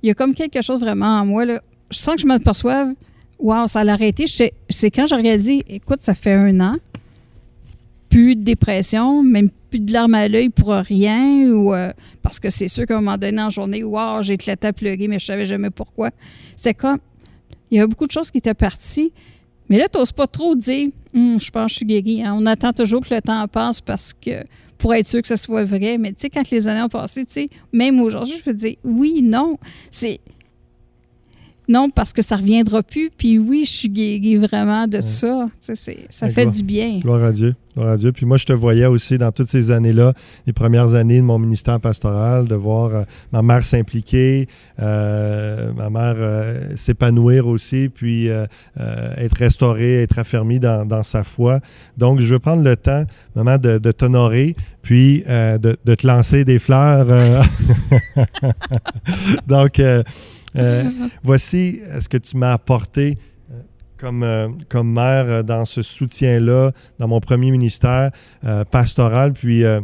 [0.03, 1.45] Il y a comme quelque chose vraiment en moi.
[1.45, 1.61] Là.
[1.91, 2.89] Je sens que je me perçoive.
[3.39, 4.27] Wow, ça l'a arrêté.
[4.27, 6.77] Je sais- C'est quand j'ai réalisé, écoute, ça fait un an.
[8.15, 11.51] Plus de dépression, même plus de larmes à l'œil pour rien.
[11.53, 14.69] ou euh, Parce que c'est sûr qu'à un moment donné, en journée, wow, j'ai éclaté
[14.69, 16.11] à pleurer, mais je savais jamais pourquoi.
[16.55, 16.99] C'est comme.
[17.73, 19.13] Il y avait beaucoup de choses qui étaient parties.
[19.69, 22.23] Mais là, tu n'oses pas trop dire, Hum, je pense que je suis guéri.
[22.23, 22.37] hein.
[22.39, 24.45] On attend toujours que le temps passe parce que
[24.79, 25.99] pour être sûr que ça soit vrai.
[25.99, 27.27] Mais tu sais, quand les années ont passé,
[27.73, 29.59] même aujourd'hui, je peux dire oui, non.
[29.91, 30.21] C'est.
[31.67, 33.11] Non, parce que ça reviendra plus.
[33.17, 35.49] Puis oui, je suis guéri vraiment de ça.
[35.65, 36.55] Tu sais, c'est- ça Ouais, fait gloire.
[36.57, 36.99] du bien.
[37.01, 37.55] Gloire à Dieu.
[37.75, 38.13] Gloire à Dieu.
[38.13, 40.13] Puis moi, je te voyais aussi dans toutes ces années-là,
[40.47, 44.47] les premières années de mon ministère pastoral, de voir euh, ma mère s'impliquer,
[44.81, 51.61] euh, ma mère euh, s'épanouir aussi, puis être restaurée, être affermie dans, dans sa foi.
[51.97, 56.45] Donc, je veux prendre le temps, maman, de, de t'honorer, puis de, de te lancer
[56.45, 57.07] des fleurs.
[59.49, 59.81] Donc,
[60.57, 60.91] euh, euh,
[61.23, 63.19] voici ce que tu m'as apporté
[63.51, 63.55] euh,
[63.97, 68.11] comme, euh, comme mère euh, dans ce soutien-là, dans mon premier ministère
[68.45, 69.81] euh, pastoral, puis euh,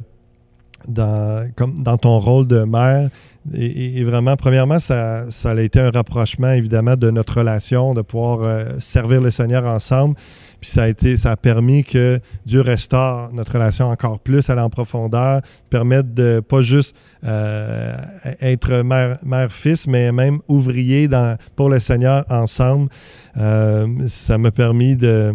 [0.88, 3.10] dans, comme dans ton rôle de mère.
[3.54, 8.42] Et, vraiment, premièrement, ça, ça a été un rapprochement, évidemment, de notre relation, de pouvoir
[8.42, 10.14] euh, servir le Seigneur ensemble.
[10.60, 14.60] Puis ça a, été, ça a permis que Dieu restaure notre relation encore plus, aller
[14.60, 15.40] en profondeur,
[15.70, 17.94] permettre de pas juste euh,
[18.42, 21.08] être mère- mère-fils, mais même ouvrier
[21.56, 22.90] pour le Seigneur ensemble.
[23.38, 25.32] Euh, ça m'a permis de,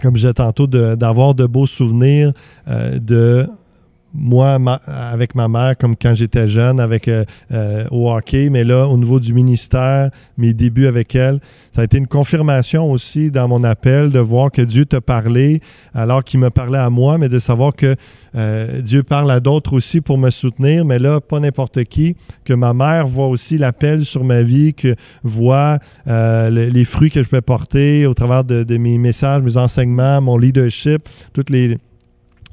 [0.00, 2.32] comme je disais tantôt, d'avoir de, beaux souvenirs
[2.66, 3.46] de
[4.12, 8.86] moi avec ma mère, comme quand j'étais jeune, avec euh, euh, au hockey, mais là,
[8.88, 11.38] au niveau du ministère, mes débuts avec elle,
[11.74, 15.60] ça a été une confirmation aussi dans mon appel de voir que Dieu t'a parlé
[15.94, 17.94] alors qu'il me parlait à moi, mais de savoir que
[18.36, 22.52] euh, Dieu parle à d'autres aussi pour me soutenir, mais là, pas n'importe qui, que
[22.52, 27.22] ma mère voit aussi l'appel sur ma vie, que voit euh, le- les fruits que
[27.22, 31.78] je peux porter au travers de mes messages, mes enseignements, mon leadership, toutes les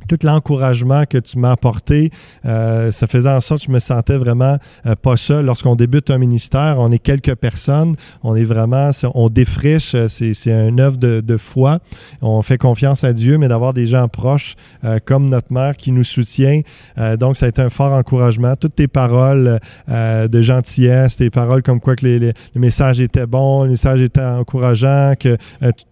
[0.07, 2.09] tout l'encouragement que tu m'as apporté,
[2.45, 5.45] euh, ça faisait en sorte que je me sentais vraiment euh, pas seul.
[5.45, 10.53] Lorsqu'on débute un ministère, on est quelques personnes, on est vraiment, on défriche, euh, c'est
[10.53, 11.79] un œuvre de, de foi.
[12.21, 15.91] On fait confiance à Dieu, mais d'avoir des gens proches euh, comme notre mère qui
[15.91, 16.61] nous soutient.
[16.97, 18.55] Euh, donc, ça a été un fort encouragement.
[18.55, 23.25] Toutes tes paroles de gentillesse, tes paroles comme quoi que les- les- le message était
[23.25, 25.35] bon, le message était encourageant, que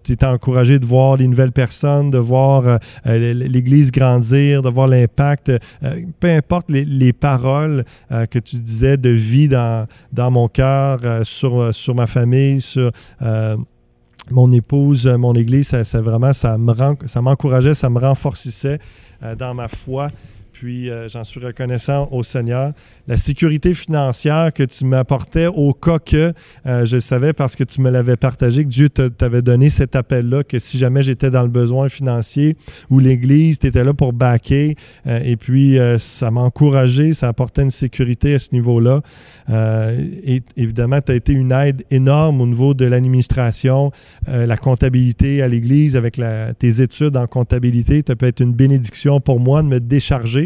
[0.04, 4.05] tu étais encouragé de voir les nouvelles personnes, de voir l'Église grandir,
[4.62, 5.60] de voir l'impact, euh,
[6.20, 9.88] peu importe les, les paroles euh, que tu disais de vie dans,
[10.32, 12.92] mon cœur, euh, sur, ma famille, sur...
[14.32, 16.58] mon épouse, mon église, ça, vraiment, ça
[17.08, 18.80] ça m'encourageait, ça me renforcissait
[19.38, 20.10] dans ma foi
[20.56, 22.72] puis euh, j'en suis reconnaissant au Seigneur.
[23.08, 26.32] La sécurité financière que tu m'apportais au cas que
[26.66, 30.44] euh, je savais parce que tu me l'avais partagé, que Dieu t'avait donné cet appel-là,
[30.44, 32.56] que si jamais j'étais dans le besoin financier
[32.90, 34.76] ou l'Église, tu étais là pour backer.
[35.08, 39.02] Euh, et puis ça m'a encouragé, ça apportait une sécurité à ce niveau-là.
[39.50, 43.92] et évidemment, tu as été une aide énorme au niveau de l'administration,
[44.28, 46.20] la comptabilité à l'Église, avec
[46.60, 48.04] tes études en comptabilité.
[48.04, 50.45] Tu peut être une bénédiction pour moi de me décharger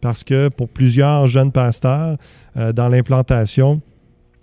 [0.00, 2.16] parce que pour plusieurs jeunes pasteurs,
[2.56, 3.80] euh, dans l'implantation,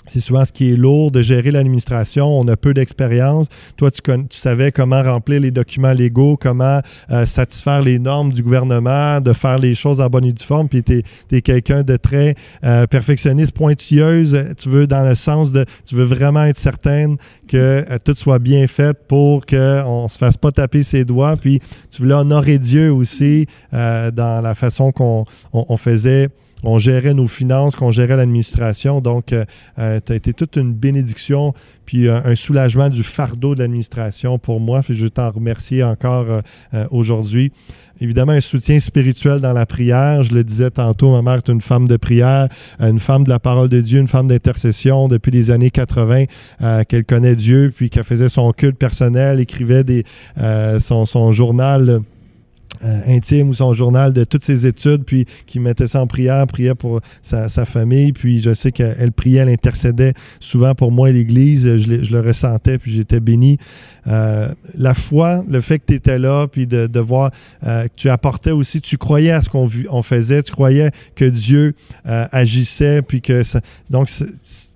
[0.07, 2.27] c'est souvent ce qui est lourd de gérer l'administration.
[2.27, 3.47] On a peu d'expérience.
[3.77, 6.79] Toi, tu, savais comment remplir les documents légaux, comment
[7.11, 10.67] euh, satisfaire les normes du gouvernement, de faire les choses en bonne et due forme.
[10.69, 14.37] Puis tu es, quelqu'un de très euh, perfectionniste, pointilleuse.
[14.57, 18.39] Tu veux dans le sens de, tu veux vraiment être certaine que euh, tout soit
[18.39, 21.35] bien fait pour qu'on ne se fasse pas taper ses doigts.
[21.35, 25.25] Puis tu voulais honorer Dieu aussi dans la façon qu'on
[25.77, 26.29] faisait
[26.65, 28.99] on gérait nos finances, qu'on gérait l'administration.
[29.01, 29.45] Donc, euh,
[29.79, 31.53] euh, tu as été toute une bénédiction,
[31.85, 34.81] puis un soulagement du fardeau de l'administration pour moi.
[34.87, 36.25] je veux t'en remercier encore
[36.73, 37.51] euh, aujourd'hui.
[38.01, 40.23] Évidemment, un soutien spirituel dans la prière.
[40.23, 42.47] Je le disais tantôt, ma mère est une femme de prière,
[42.79, 46.25] une femme de la parole de Dieu, une femme d'intercession depuis les années 80,
[46.89, 49.85] qu'elle connaît Dieu, puis qu'elle faisait son culte personnel, écrivait
[50.79, 52.01] son journal
[52.83, 56.45] euh, intime ou son journal de toutes ses études, puis qui mettait ça en prière,
[56.47, 61.13] priait pour sa, famille, puis je sais qu'elle priait, elle intercédait souvent pour moi et
[61.13, 63.57] l'Église, je, je, le ressentais, puis j'étais béni.
[64.07, 67.31] Euh, la foi, le fait que tu étais là, puis de, de voir
[67.65, 71.25] euh, que tu apportais aussi, tu croyais à ce qu'on on faisait, tu croyais que
[71.25, 73.41] Dieu agissait, puis que
[73.89, 74.09] donc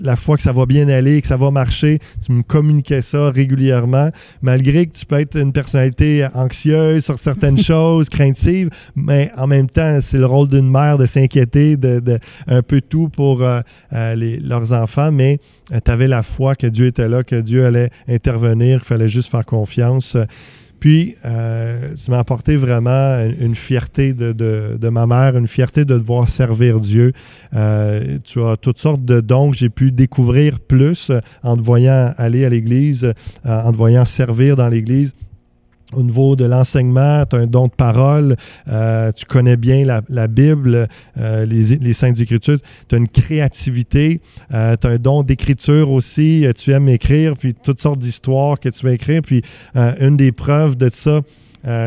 [0.01, 3.29] la foi que ça va bien aller, que ça va marcher, tu me communiquais ça
[3.29, 4.09] régulièrement,
[4.41, 7.69] malgré que tu peux être une personnalité anxieuse sur certaines choses,
[8.09, 12.81] craintive, mais en même temps, c'est le rôle d'une mère de s'inquiéter de, un peu
[12.81, 13.61] tout pour euh,
[13.93, 15.39] euh, leurs enfants, mais
[15.71, 19.09] euh, tu avais la foi que Dieu était là, que Dieu allait intervenir, qu'il fallait
[19.09, 20.17] juste faire confiance.
[20.79, 26.29] Puis, euh, tu m'as apporté vraiment une fierté de, ma mère, une fierté de devoir
[26.29, 27.11] servir Dieu.
[27.51, 31.11] tu as toutes sortes de dons que j'ai pu découvrir plus
[31.43, 35.13] en te voyant aller à l'Église, en te voyant servir dans l'Église
[35.93, 38.35] au niveau de l'enseignement, tu as un don de parole,
[38.67, 44.21] euh, tu connais bien la, Bible, euh, les, les, Saintes Écritures, tu as une créativité,
[44.53, 48.69] euh, tu as un don d'écriture aussi, tu aimes écrire, puis toutes sortes d'histoires que
[48.69, 49.21] tu vas écrire.
[49.21, 49.41] Puis
[49.99, 51.21] une des preuves de ça,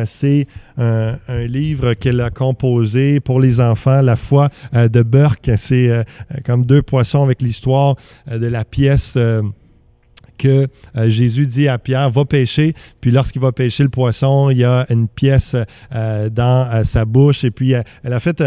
[0.07, 5.51] c'est un, livre qu'elle a composé pour les enfants, La foi de Burke.
[5.57, 6.05] C'est
[6.45, 7.97] comme deux poissons avec l'histoire
[8.31, 9.17] de la pièce
[10.43, 14.59] que euh, Jésus dit à Pierre, va pêcher, puis lorsqu'il va pêcher le poisson, il
[14.59, 15.55] y a une pièce
[15.95, 18.43] euh, dans euh, sa bouche, et puis elle a fait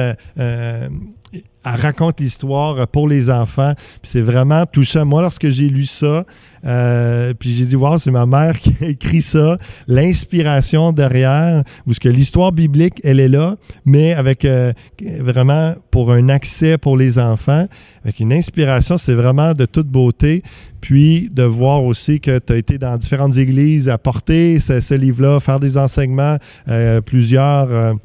[1.65, 3.73] elle raconte l'histoire pour les enfants.
[4.01, 5.05] Puis c'est vraiment touchant.
[5.05, 6.23] Moi, lorsque j'ai lu ça,
[6.65, 9.57] euh, puis j'ai dit, wow, c'est ma mère qui a écrit ça.
[9.87, 14.73] L'inspiration derrière, parce que l'histoire biblique, elle est là, mais avec euh,
[15.19, 17.65] vraiment pour un accès pour les enfants,
[18.03, 20.43] avec une inspiration, c'est vraiment de toute beauté.
[20.81, 25.39] Puis de voir aussi que tu as été dans différentes églises à porter ce, livre-là,
[25.39, 27.97] faire des enseignements, euh, plusieurs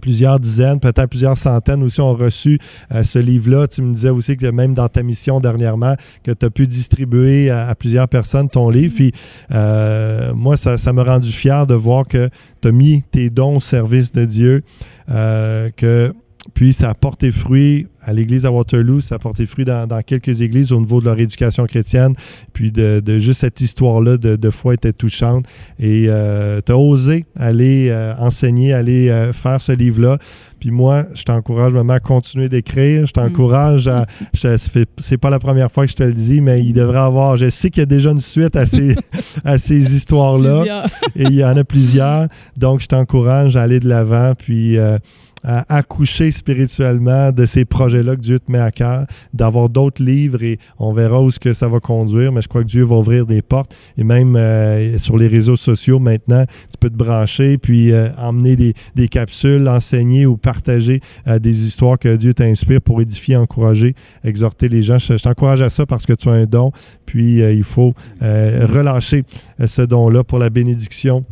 [0.00, 2.58] plusieurs dizaines, peut-être plusieurs centaines aussi ont reçu
[2.92, 3.68] euh, ce livre-là.
[3.68, 7.50] Tu me disais aussi que même dans ta mission dernièrement, que tu as pu distribuer
[7.50, 8.94] à, plusieurs personnes ton livre.
[8.94, 9.12] Puis
[9.52, 12.28] euh, moi, ça, m'a rendu fier de voir que
[12.60, 14.62] tu as mis tes dons au service de Dieu,
[15.10, 16.12] euh, que
[16.54, 20.40] puis ça a porté fruit à l'église à Waterloo, ça a porté fruit dans, quelques
[20.40, 22.14] églises au niveau de leur éducation chrétienne.
[22.52, 25.46] Puis de, juste cette histoire-là de, foi était touchante.
[25.78, 30.18] Et euh, tu as osé aller euh, enseigner, aller euh, faire ce livre-là.
[30.58, 33.06] Puis moi, je t'encourage vraiment à continuer d'écrire.
[33.06, 34.06] Je t'encourage à.
[34.32, 37.36] C'est pas la première fois que je te le dis, mais il devrait avoir.
[37.36, 38.94] Je sais qu'il y a déjà une suite à ces,
[39.44, 40.86] à ces histoires-là.
[41.16, 42.26] Et il y en a plusieurs.
[42.56, 44.34] Donc, je t'encourage à aller de l'avant.
[44.36, 44.98] Puis à
[45.44, 50.58] accoucher spirituellement de ces projets-là que Dieu te met à cœur, d'avoir d'autres livres et
[50.78, 53.26] on verra où ce que ça va conduire, mais je crois que Dieu va ouvrir
[53.26, 57.92] des portes et même euh, sur les réseaux sociaux maintenant, tu peux te brancher puis
[57.92, 63.36] euh, emmener des, capsules, enseigner ou partager euh, des histoires que Dieu t'inspire pour édifier,
[63.36, 64.98] encourager, exhorter les gens.
[64.98, 66.72] Je, je t'encourage à ça parce que tu as un don,
[67.04, 69.24] puis il faut relâcher
[69.64, 71.24] ce don-là pour la bénédiction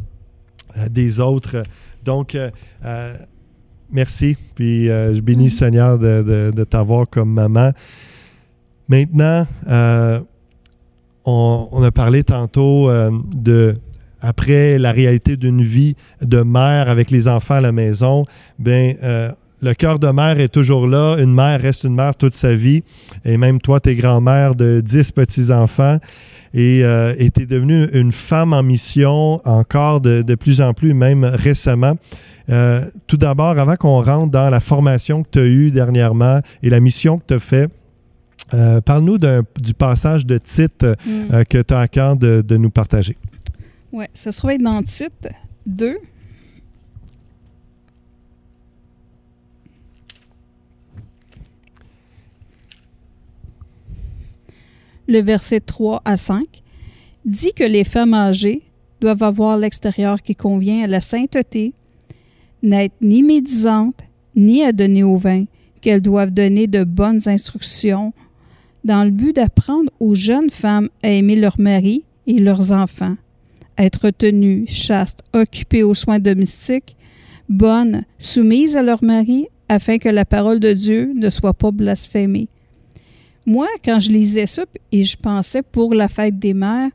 [0.90, 1.62] des autres.
[2.04, 2.36] Donc,
[3.92, 4.36] Merci.
[4.54, 5.50] Puis euh, je bénis.
[5.50, 7.72] Seigneur, de, t'avoir comme maman.
[8.88, 10.20] Maintenant, euh,
[11.24, 13.76] on, a parlé tantôt euh, de
[14.20, 18.24] après la réalité d'une vie de mère avec les enfants à la maison,
[18.58, 21.16] ben euh, le cœur de mère est toujours là.
[21.18, 22.82] Une mère reste une mère toute sa vie.
[23.24, 25.98] Et même toi, tu es grand-mère de 10 petits-enfants.
[26.52, 30.94] Et euh, tu es devenue une femme en mission encore de, de plus en plus,
[30.94, 31.94] même récemment.
[32.50, 36.70] Euh, tout d'abord, avant qu'on rentre dans la formation que tu as eue dernièrement et
[36.70, 37.70] la mission que tu as faite,
[38.54, 41.10] euh, parle-nous du passage de titre mm.
[41.32, 43.16] euh, que tu as à cœur de, de nous partager.
[43.92, 45.28] Oui, ce sera dans titre
[45.66, 45.98] 2.
[55.10, 56.44] Le verset 3 à 5
[57.24, 58.62] dit que les femmes âgées
[59.00, 61.74] doivent avoir l'extérieur qui convient à la sainteté,
[62.62, 63.98] n'être ni médisantes,
[64.36, 65.46] ni à donner au vin,
[65.80, 68.12] qu'elles doivent donner de bonnes instructions
[68.84, 73.16] dans le but d'apprendre aux jeunes femmes à aimer leur mari et leurs enfants,
[73.78, 76.96] être tenues, chastes, occupées aux soins domestiques,
[77.48, 82.46] bonnes, soumises à leur mari, afin que la parole de Dieu ne soit pas blasphémée.
[83.46, 86.90] Moi, quand je lisais ça et je pensais pour la fête des mères,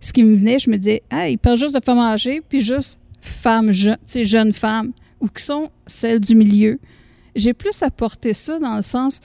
[0.00, 2.60] ce qui me venait, je me disais, ah, il parle juste de femmes âgées, puis
[2.60, 6.78] juste femmes, jeunes, jeunes femmes, ou qui sont celles du milieu.
[7.36, 9.20] J'ai plus apporté ça dans le sens,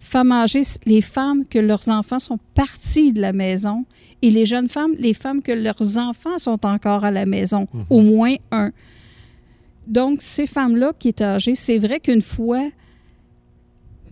[0.00, 3.84] femmes âgées, les femmes que leurs enfants sont partis de la maison,
[4.22, 7.84] et les jeunes femmes, les femmes que leurs enfants sont encore à la maison, mhm.
[7.90, 8.72] au moins un.
[9.86, 12.70] Donc, ces femmes-là qui étaient âgées, c'est vrai qu'une fois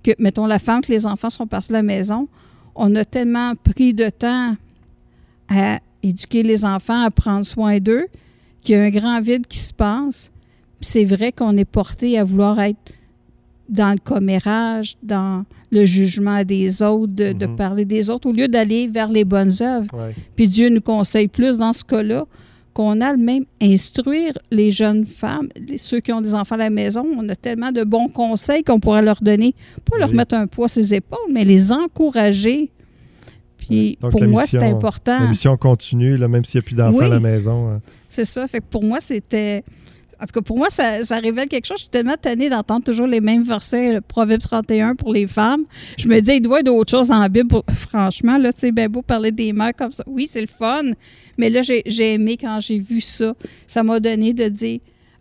[0.03, 2.29] que, mettons, la femme que les enfants sont partis de la maison,
[2.75, 4.57] on a tellement pris de temps
[5.49, 8.07] à éduquer les enfants, à prendre soin d'eux,
[8.61, 10.31] qu'il y a un grand vide qui se passe.
[10.81, 12.79] c'est vrai qu'on est porté à vouloir être
[13.69, 17.57] dans le commérage, dans le jugement des autres, de, mhm.
[17.57, 20.13] parler des autres, au lieu d'aller vers les bonnes œuvres.
[20.37, 22.27] Puis Dieu nous conseille plus dans ce cas-là
[22.73, 26.71] qu'on a le même instruire les jeunes femmes, ceux qui ont des enfants à la
[26.71, 27.07] maison.
[27.17, 29.55] On a tellement de bons conseils qu'on pourrait leur donner,
[29.91, 32.71] pas leur mettre un poids à ses épaules, mais les encourager.
[33.59, 35.21] Puis pour moi, c'est important.
[35.21, 37.71] La mission continue, là, même s'il n'y a plus d'enfants à la maison.
[37.71, 37.81] Hein.
[38.09, 38.47] C'est ça.
[38.49, 39.65] Fait que pour moi, c'était
[40.23, 41.79] en tout cas, pour moi, ça, révèle quelque chose.
[41.79, 45.65] Je suis tellement tannée d'entendre toujours les mêmes versets, le Proverbe 31 pour les femmes.
[45.99, 47.57] Je me dis, il doit y avoir d'autres choses dans la Bible.
[47.89, 50.05] Franchement, là, c'est bien beau parler des mères comme ça.
[50.07, 50.83] Oui, c'est le fun,
[51.37, 53.35] mais là, j'ai aimé quand j'ai vu ça.
[53.67, 54.79] Ça m'a donné de dire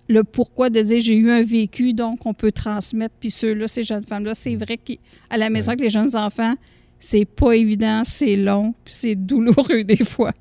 [0.07, 3.15] le pourquoi de dire j'ai eu un vécu, donc on peut transmettre.
[3.19, 6.53] Puis ceux-là, ces jeunes femmes-là, c'est vrai qu'à la maison avec les jeunes enfants,
[6.99, 10.31] c'est pas évident, c'est long, puis c'est douloureux des fois.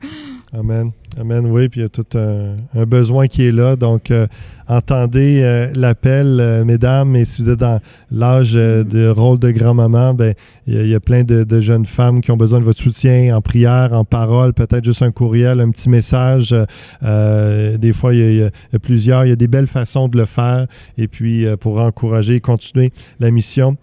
[0.53, 0.91] Amen.
[1.17, 3.77] Amen, oui, puis il y a tout un, besoin qui est là.
[3.77, 4.27] Donc, euh,
[4.67, 7.79] entendez euh, l'appel, euh, mesdames, et si vous êtes dans
[8.11, 10.35] l'âge de rôle de grand-maman, ben
[10.67, 13.93] il y, a plein de, jeunes femmes qui ont besoin de votre soutien en prière,
[13.93, 16.53] en parole, peut-être juste un courriel, un petit message.
[17.01, 19.25] des fois, il y, a, plusieurs.
[19.25, 20.67] Il y a des belles façons de le faire,
[20.99, 23.77] et puis pour encourager et continuer la mission.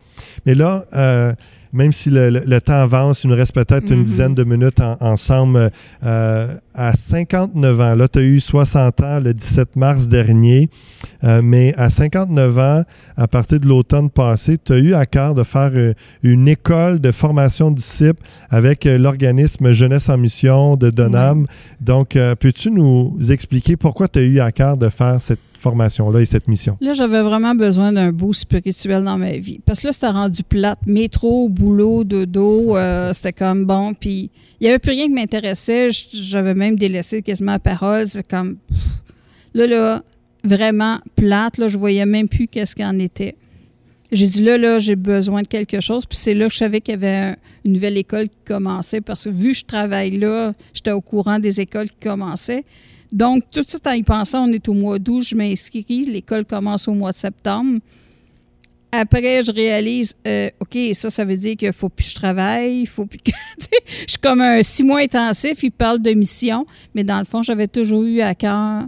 [0.46, 0.86] Mais là,
[1.74, 4.06] même si le, temps avance, il nous reste peut-être une mhm.
[4.06, 5.70] dizaine de minutes ensemble.
[6.06, 10.70] Euh, à 59 ans, là, tu as eu 60 ans le 17 mars dernier,
[11.24, 12.84] euh, mais à 59 ans,
[13.16, 17.00] à partir de l'automne passé, tu as eu à cœur de faire euh, une école
[17.00, 21.48] de formation de disciples avec l'organisme Jeunesse en Mission de Donham.
[21.82, 26.26] Donc, peux-tu nous expliquer pourquoi tu as eu à cœur de faire cette formation-là et
[26.26, 26.78] cette mission?
[26.82, 29.60] Là, j'avais vraiment besoin d'un bout spirituel dans ma vie.
[29.66, 30.80] Parce que là, c'était rendu plate.
[30.86, 33.94] Métro, boulot, dodo, euh, c'était comme bon.
[33.94, 35.90] Puis, il n'y avait plus rien qui m'intéressait.
[36.14, 38.08] J'avais même délaissé quasiment la parole.
[38.08, 38.58] C'est comme.
[39.54, 40.04] Là, là,
[40.44, 41.58] vraiment plate.
[41.58, 43.36] Là, je voyais même plus qu'est-ce qu'il en était.
[44.12, 46.06] J'ai dit là, là, j'ai besoin de quelque chose.
[46.06, 49.26] Puis c'est là que je savais qu'il y avait une nouvelle école qui commençait parce
[49.26, 52.64] que vu que je travaille là, j'étais au courant des écoles qui commençaient.
[53.12, 56.46] Donc, tout de suite en y pensant, on est au mois d'août, je m'inscris, l'école
[56.46, 57.80] commence au mois de septembre.
[58.92, 62.82] Après, je réalise, euh, OK, ça, ça veut dire qu'il faut plus que je travaille,
[62.82, 63.32] il faut plus que.
[63.60, 66.66] je suis comme un six mois intensif, il parle de mission,
[66.96, 68.86] mais dans le fond, j'avais toujours eu à cœur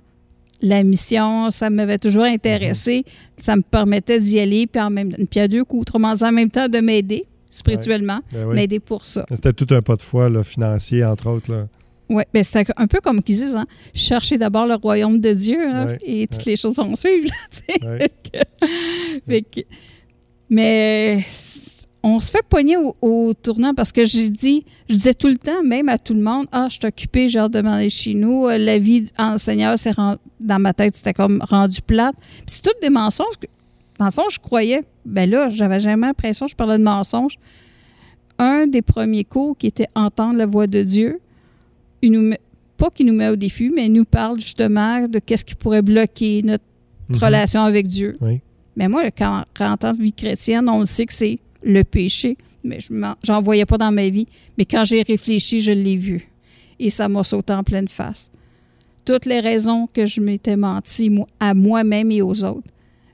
[0.61, 3.05] la mission, ça m'avait toujours intéressé,
[3.37, 6.31] ça me permettait d'y aller, puis en même puis à deux coups, autrement dit, en
[6.31, 9.25] même temps, de m'aider spirituellement, ben m'aider pour ça.
[9.31, 11.51] C'était tout un pas de foi là, financier, entre autres.
[11.51, 11.67] Là.
[12.09, 15.59] Oui, mais c'est un peu comme qu'ils disent, hein, cherchez d'abord le royaume de Dieu
[15.71, 17.29] hein, et toutes les choses vont suivre.
[20.49, 21.23] mais
[22.01, 25.63] on se fait pogner au, tournant parce que j'ai dit, je disais tout le temps,
[25.63, 28.47] même à tout le monde, ah, je suis occupée, j'ai hâte de demander chez nous.
[28.47, 29.93] Euh, la vie enseigneur, c'est
[30.39, 32.15] dans ma tête, c'était comme rendu plate.
[32.19, 33.37] Puis c'est toutes des mensonges.
[33.39, 33.47] Que,
[33.97, 34.83] dans le fond, je croyais.
[35.05, 37.37] Ben là, j'avais jamais l'impression que je parlais de mensonges.
[38.37, 41.19] Un des premiers cours qui était entendre la voix de Dieu,
[42.01, 42.39] il nous met-
[42.77, 45.81] pas qu'il nous met au défi, mais il nous parle justement de qu'est-ce qui pourrait
[45.81, 46.63] bloquer notre
[47.09, 47.17] Mhm.
[47.17, 48.15] relation avec Dieu.
[48.21, 48.39] Oui.
[48.75, 52.37] Mais moi, quand en tant que vie chrétienne, on le sait que c'est le péché,
[52.63, 52.93] mais je
[53.23, 54.27] j'en voyais pas dans ma vie.
[54.57, 56.29] Mais quand j'ai réfléchi, je l'ai vu.
[56.79, 58.29] Et ça m'a sauté en pleine face.
[59.03, 62.67] Toutes les raisons que je m'étais menti moi- à moi-même et aux autres.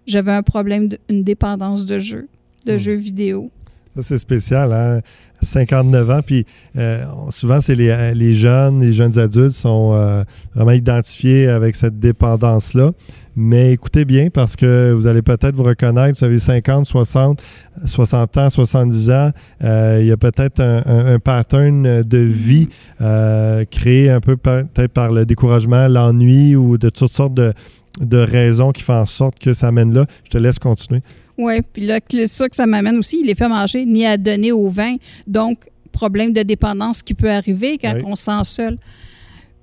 [0.06, 2.28] J'avais un problème, de- une dépendance de jeu,
[2.66, 2.80] de Hmm.
[2.80, 3.50] jeux vidéo.
[3.96, 5.00] Ça, c'est spécial, hein?
[5.46, 6.46] 59 ans, puis
[6.78, 10.24] euh, souvent, c'est les, les jeunes, les jeunes adultes sont euh,
[10.54, 12.92] vraiment identifiés avec cette dépendance-là.
[13.38, 17.42] Mais écoutez bien, parce que vous allez peut-être vous reconnaître, vous avez 50, 60,
[17.86, 19.30] 60 ans, 70 ans,
[19.64, 22.70] euh, il y a peut-être un, un- un pattern de vie
[23.02, 27.52] euh, créé un peu par- peut-être par le découragement, l'ennui ou de toutes sortes de,
[28.00, 30.06] de raisons qui font en sorte que ça mène là.
[30.24, 31.02] Je te laisse continuer.
[31.38, 34.18] Oui, puis là, c'est ça que ça m'amène aussi, il est fait manger ni à
[34.18, 34.96] donner au vin.
[35.28, 35.60] Donc,
[35.92, 38.04] problème de dépendance qui peut arriver quand Oui.
[38.06, 38.78] on se sent seul.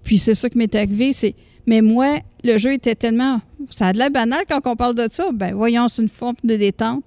[0.02, 1.34] Puis c'est ça qui m'est arrivé, c'est...
[1.66, 3.40] Mais moi, le jeu était tellement...
[3.70, 5.30] Ça a de la banal quand on parle de ça.
[5.32, 7.04] Ben voyons, c'est une forme de détente.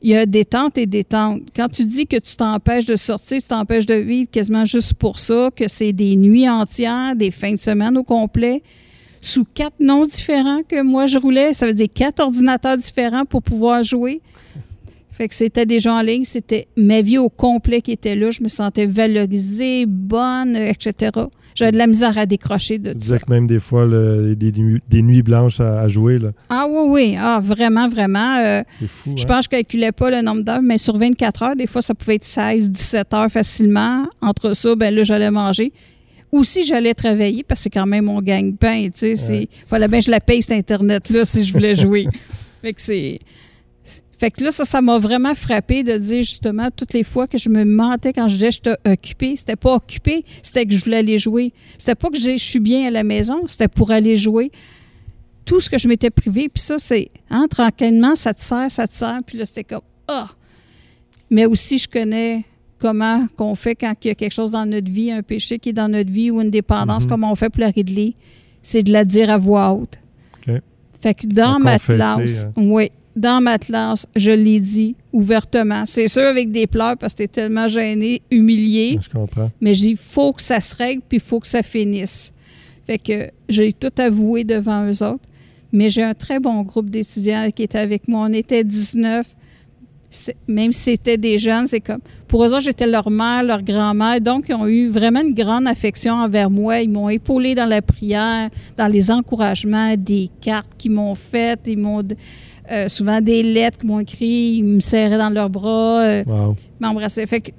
[0.00, 1.42] Il y a détente et détente.
[1.54, 5.18] Quand tu dis que tu t'empêches de sortir, tu t'empêches de vivre quasiment juste pour
[5.18, 8.62] ça, que c'est des nuits entières, des fins de semaine au complet,
[9.22, 11.54] sous quatre noms différents que moi je roulais.
[11.54, 14.20] Ça veut dire quatre ordinateurs différents pour pouvoir jouer.
[15.12, 18.30] Fait que c'était des gens en ligne, c'était ma vie au complet qui était là.
[18.30, 21.10] Je me sentais valorisée, bonne, etc.
[21.54, 23.00] J'avais de la misère à décrocher de Tu ça.
[23.00, 26.30] disais que même des fois, le- des, nuits- des nuits blanches à, à jouer, là.
[26.48, 27.16] Ah oui, oui.
[27.20, 28.38] Ah, vraiment, vraiment.
[28.42, 29.12] euh, c'est fou.
[29.14, 29.26] Je hein?
[29.28, 31.94] pense que je calculais pas le nombre d'heures, mais sur 24 heures, des fois, ça
[31.94, 34.06] pouvait être 16, 17 heures facilement.
[34.22, 35.74] Entre ça, ben là, j'allais manger.
[36.32, 39.16] Ou si j'allais travailler, parce que c'est quand même mon gagne-pain, tu sais.
[39.16, 42.06] c'est- Fallait bien que je la paye, cette Internet-là, si je voulais jouer.
[42.62, 43.18] fait que c'est...
[44.18, 47.38] Fait que là, ça, ça m'a vraiment frappé de dire justement toutes les fois que
[47.38, 49.34] je me mentais quand je disais que j'étais occupée.
[49.34, 51.52] C'était pas occupé, c'était que je voulais aller jouer.
[51.76, 54.52] C'était pas que je suis bien à la maison, c'était pour aller jouer.
[55.44, 58.86] Tout ce que je m'étais privé, puis ça, c'est hein, tranquillement, ça te sert, ça
[58.86, 60.28] te sert, puis là, c'était comme Ah!
[61.28, 62.44] Mais aussi, je connais
[62.82, 65.68] comment qu'on fait quand il y a quelque chose dans notre vie, un péché qui
[65.68, 67.10] est dans notre vie ou une dépendance, Mhm.
[67.10, 68.14] comment on fait pour la régler.
[68.60, 69.98] C'est de la dire à voix haute.
[71.00, 72.52] Fait que dans ma classe, hein.
[72.56, 75.82] oui, dans ma classe, je l'ai dit ouvertement.
[75.86, 79.50] C'est sûr avec des pleurs parce que t'es tellement gêné, humilié, Je comprends.
[79.60, 82.32] mais j'ai dit, faut que ça se règle puis il faut que ça finisse.
[82.86, 85.24] Fait que j'ai tout avoué devant eux autres.
[85.72, 88.26] Mais j'ai un très bon groupe d'étudiants qui étaient avec moi.
[88.28, 89.26] On était 19.
[90.46, 92.00] Même si c'était des jeunes, c'est comme.
[92.28, 94.20] Pour eux autres, j'étais leur mère, leur grand-mère.
[94.20, 96.80] Donc, ils ont eu vraiment une grande affection envers moi.
[96.80, 101.60] Ils m'ont épaulé dans la prière, dans les encouragements, des cartes qu'ils m'ont faites.
[101.66, 102.02] Ils m'ont.
[102.70, 104.56] euh, souvent des lettres qu'ils m'ont écrites.
[104.58, 106.02] Ils me serraient dans leurs bras.
[106.02, 106.56] euh, Wow.
[106.80, 107.26] m'embrasser.
[107.26, 107.50] Fait que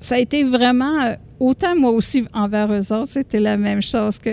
[0.00, 4.18] ça a été vraiment, euh, autant moi aussi envers eux autres, c'était la même chose
[4.18, 4.30] que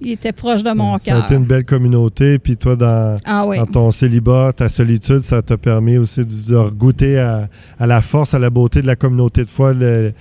[0.00, 1.24] ils étaient proches de mon Ça, ça a cœur.
[1.24, 2.38] été une belle communauté.
[2.38, 3.58] Puis toi, dans, Ah oui.
[3.58, 8.00] dans ton célibat, ta solitude, ça t'a permis aussi de, de goûter à, à la
[8.00, 10.12] force, à la beauté de la communauté de foi, le-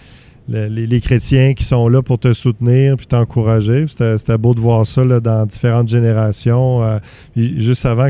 [0.50, 3.86] le- les, les chrétiens qui sont là pour te soutenir puis t'encourager.
[3.90, 6.82] C'était beau de voir ça là, dans différentes générations.
[6.84, 7.00] Euh,
[7.36, 8.08] juste avant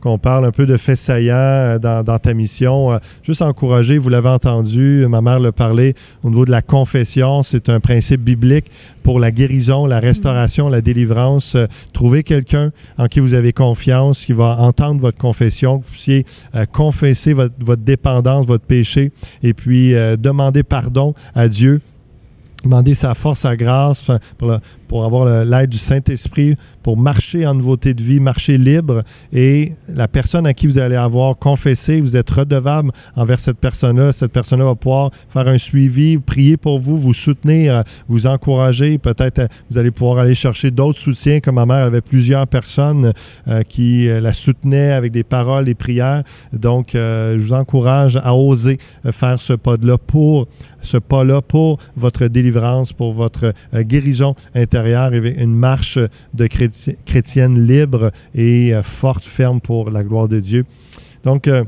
[0.00, 3.98] qu'on parle un peu de faits saillants euh, dans, dans ta mission, euh, juste encourager,
[3.98, 8.20] vous l'avez entendu, ma mère le parlait au niveau de la confession, c'est un principe
[8.22, 8.66] biblique
[9.04, 11.54] pour la guérison, la restauration, la délivrance.
[11.54, 15.92] Euh, Trouvez quelqu'un en qui vous avez confiance, qui va entendre votre confession, que vous
[15.92, 16.26] puissiez
[16.56, 21.80] euh, confesser votre, votre dépendance, votre péché, et puis euh, demander pardon à Dieu.
[22.64, 24.02] Demander sa force, sa grâce
[24.86, 29.02] pour avoir l'aide du Saint-Esprit, pour marcher en nouveauté de vie, marcher libre.
[29.32, 34.12] Et la personne à qui vous allez avoir confessé, vous êtes redevable envers cette personne-là.
[34.12, 38.98] Cette personne-là va pouvoir faire un suivi, prier pour vous, vous soutenir, euh, vous encourager.
[38.98, 43.12] Peut-être euh, vous allez pouvoir aller chercher d'autres soutiens, comme ma mère avait plusieurs personnes
[43.48, 46.22] euh, qui la soutenaient avec des paroles, des prières.
[46.52, 48.78] Donc, je vous encourage à oser
[49.12, 50.46] faire ce pas-là pour
[50.82, 55.98] ce pas-là pour votre délivrance, pour votre guérison intérieure et une marche
[56.34, 60.64] de chréti- chrétienne libre et euh, forte, ferme pour la gloire de Dieu.
[61.24, 61.64] Donc, euh,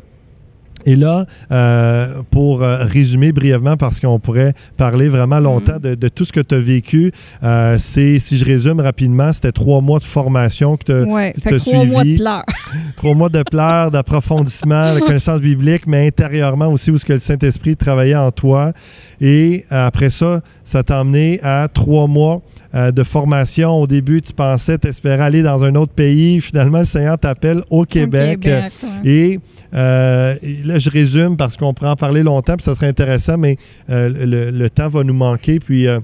[0.87, 6.09] et là, euh, pour euh, résumer brièvement, parce qu'on pourrait parler vraiment longtemps de, de
[6.09, 7.11] tout ce que tu as vécu,
[7.43, 11.35] euh, c'est, si je résume rapidement, c'était trois mois de formation que tu as Ouais,
[11.59, 12.45] trois mois de pleurs.
[12.97, 17.19] Trois mois de pleurs, d'approfondissement, de connaissance biblique, mais intérieurement aussi où ce que le
[17.19, 18.73] Saint-Esprit travaillait en toi.
[19.21, 22.43] Et après ça, ça t'a emmené à trois mois
[22.75, 23.71] euh, de formation.
[23.71, 26.41] Au début, tu pensais, t'espérais aller dans un autre pays.
[26.41, 28.39] Finalement, le Seigneur t'appelle au Québec.
[28.39, 29.11] Au Québec, ouais.
[29.11, 29.41] Et
[29.75, 33.57] euh, là, je résume parce qu'on pourrait en parler longtemps, puis ça serait intéressant, mais
[33.91, 35.59] euh, le, le temps va nous manquer.
[35.59, 36.01] Puis euh,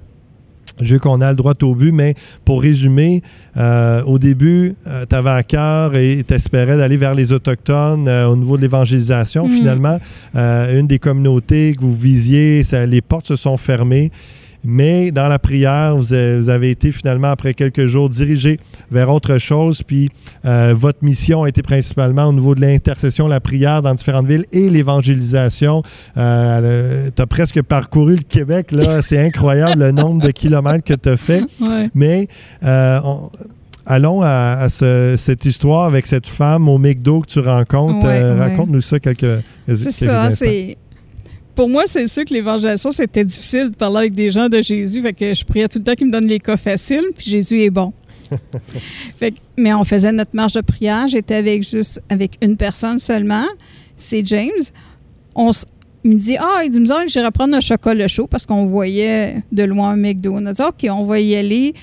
[0.81, 3.23] je veux qu'on ait le droit au but, mais pour résumer,
[3.57, 8.09] euh, au début, euh, tu avais à cœur et tu espérais d'aller vers les Autochtones
[8.09, 9.47] euh, au niveau de l'évangélisation.
[9.47, 9.51] Mm.
[9.51, 9.99] Finalement,
[10.35, 14.11] une des communautés que vous visiez, ça- les portes se sont fermées.
[14.65, 18.61] Mais dans la prière, vous avez, été finalement, après quelques jours, dirigé
[18.91, 19.83] vers autre chose.
[19.83, 20.09] Puis
[20.45, 24.47] euh, votre mission a été principalement au niveau de l'intercession, la prière dans différentes villes
[24.53, 25.83] et l'évangélisation.
[26.17, 28.73] Euh, tu as presque parcouru le Québec.
[28.73, 29.03] là.
[29.03, 31.43] C'est incroyable le nombre de kilomètres que tu as fait.
[31.61, 31.91] Ouais.
[31.95, 32.29] Mais
[32.65, 33.31] euh, on-
[33.85, 38.07] allons à, à ce- cette histoire avec cette femme au McDo que tu rencontres.
[38.07, 38.41] Ouais, Euh, ouais.
[38.51, 39.19] Raconte-nous ça quelques,
[39.67, 40.77] quelques C'est ça, c'est.
[41.55, 45.03] Pour moi, c'est sûr que l'évangélisation, c'était difficile de parler avec des gens de Jésus.
[45.03, 47.61] Fait que je priais tout le temps qu'ils me donnent les cas faciles, puis Jésus
[47.61, 47.93] est bon.
[49.19, 51.09] fait que- mais on faisait notre marche de prière.
[51.09, 53.45] J'étais avec juste avec une personne seulement.
[53.97, 54.51] C'est James.
[55.35, 55.51] On
[56.05, 59.43] il me dit Ah, il dit, que j'irai prendre un chocolat chaud parce qu'on voyait
[59.53, 60.33] de loin un McDo.
[60.35, 61.75] On a dit OK, on va y aller.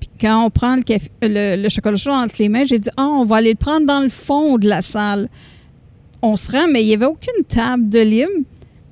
[0.00, 2.90] Puis quand on prend le, café- le, le chocolat chaud entre les mains, j'ai dit
[2.96, 5.28] Ah, on va aller le prendre dans le fond de la salle
[6.24, 8.30] on se rend, mais il n'y avait aucune table de libre.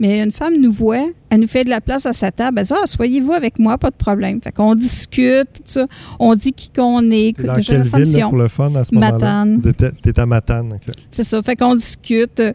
[0.00, 2.58] Mais une femme nous voit, elle nous fait de la place à sa table.
[2.58, 4.40] Elle dit Ah, soyez-vous avec moi, pas de problème.
[4.42, 5.86] Fait qu'on discute, tout ça.
[6.18, 8.94] On dit qui qu'on est, dans quelle la ville là, pour le fun à ce
[8.94, 9.12] moment-là?
[9.12, 9.60] Matane.
[10.02, 10.72] T'es à Matane.
[10.72, 10.94] ok.
[11.10, 11.42] C'est ça.
[11.42, 12.40] Fait qu'on discute.
[12.40, 12.52] euh,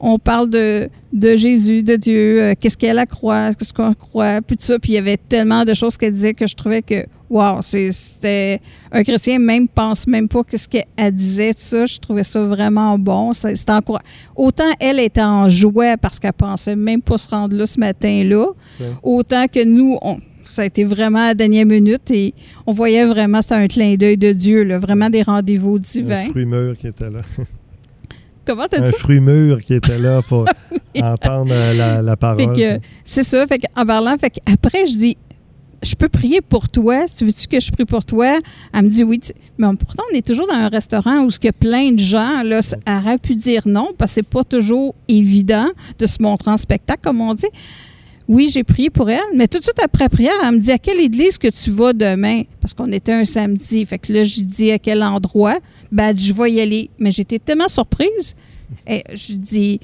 [0.00, 4.40] On parle de, de Jésus, de Dieu, euh, qu'est-ce qu'elle a croit, qu'est-ce qu'on croit,
[4.40, 4.78] puis tout ça.
[4.78, 7.92] Puis il y avait tellement de choses qu'elle disait que je trouvais que, wow, c'est-
[7.92, 8.60] c'était.
[8.90, 11.86] Un chrétien même pense même pas qu'est-ce qu'elle disait, tout ça.
[11.86, 13.32] Je trouvais ça vraiment bon.
[13.32, 14.00] Encoura-
[14.36, 18.46] Autant elle était en joie parce qu'elle pensait même pas se rendre là ce matin-là,
[18.80, 18.86] Ouais.
[19.02, 22.32] autant que nous, on, ça a été vraiment à la dernière minute et
[22.66, 26.30] on voyait vraiment, c'était un clin d'œil de Dieu, là, vraiment des rendez-vous Un divins.
[26.30, 27.20] fruit mûr qui était là.
[28.46, 30.46] Comment t'as dit Un fruit mûr qui était là pour
[31.02, 32.80] entendre euh, la, parole.
[33.04, 33.46] c'est ça.
[33.46, 35.16] Fait en parlant, fait après, je dis,
[35.82, 37.06] je peux prier pour toi.
[37.08, 38.38] Tu veux-tu que je prie pour toi?
[38.74, 39.20] Elle me dit oui.
[39.58, 42.42] Mais pourtant, on est toujours dans un restaurant où y a plein de gens.
[42.42, 45.68] Là, aurait pu dire non parce que c'est pas toujours évident
[45.98, 47.46] de se montrer en spectacle, comme on dit.
[48.28, 50.78] Oui, j'ai prié pour elle, mais tout de suite après prière, elle me dit à
[50.78, 52.42] quelle église que tu vas demain?
[52.60, 53.86] Parce qu'on était un samedi.
[53.86, 55.58] Fait que là, j'ai dit à quel endroit?
[55.90, 56.90] Ben, je vais y aller.
[56.98, 58.34] Mais j'étais tellement surprise.
[58.86, 59.80] Et je dis,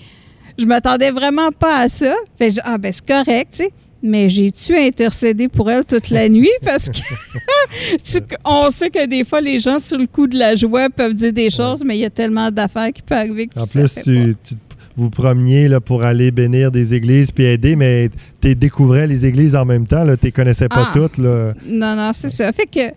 [0.58, 2.14] je m'attendais vraiment pas à ça.
[2.38, 3.72] Fait que je- ah, ben, c'est correct, tu sais.
[4.06, 6.50] Mais j'ai-tu intercédé pour elle toute la nuit?
[6.62, 6.98] Parce que
[8.04, 11.14] tu- on sait que des fois, les gens, sur le coup de la joie, peuvent
[11.14, 13.88] dire des choses, mais il y a tellement d'affaires qui peuvent arriver que En plus,
[13.92, 14.54] fait tu, tu
[14.96, 19.56] vous promeniez là, pour aller bénir des églises puis aider, mais tu découvrais les églises
[19.56, 20.04] en même temps.
[20.20, 20.92] Tu ne connaissais pas Ah.
[20.94, 21.18] toutes.
[21.18, 21.54] Là.
[21.66, 22.52] Non, non, c'est ça.
[22.52, 22.92] Fait que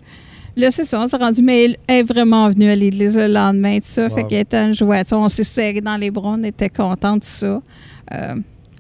[0.57, 3.77] là, c'est ça, on s'est rendu, mais elle est vraiment venue à l'église le lendemain,
[3.77, 4.09] tout ça.
[4.09, 4.27] Fait Wow.
[4.27, 4.97] qu'elle était en joie.
[5.13, 7.61] On s'est serré dans les bras, on était contents, tout ça.
[8.13, 8.35] Euh,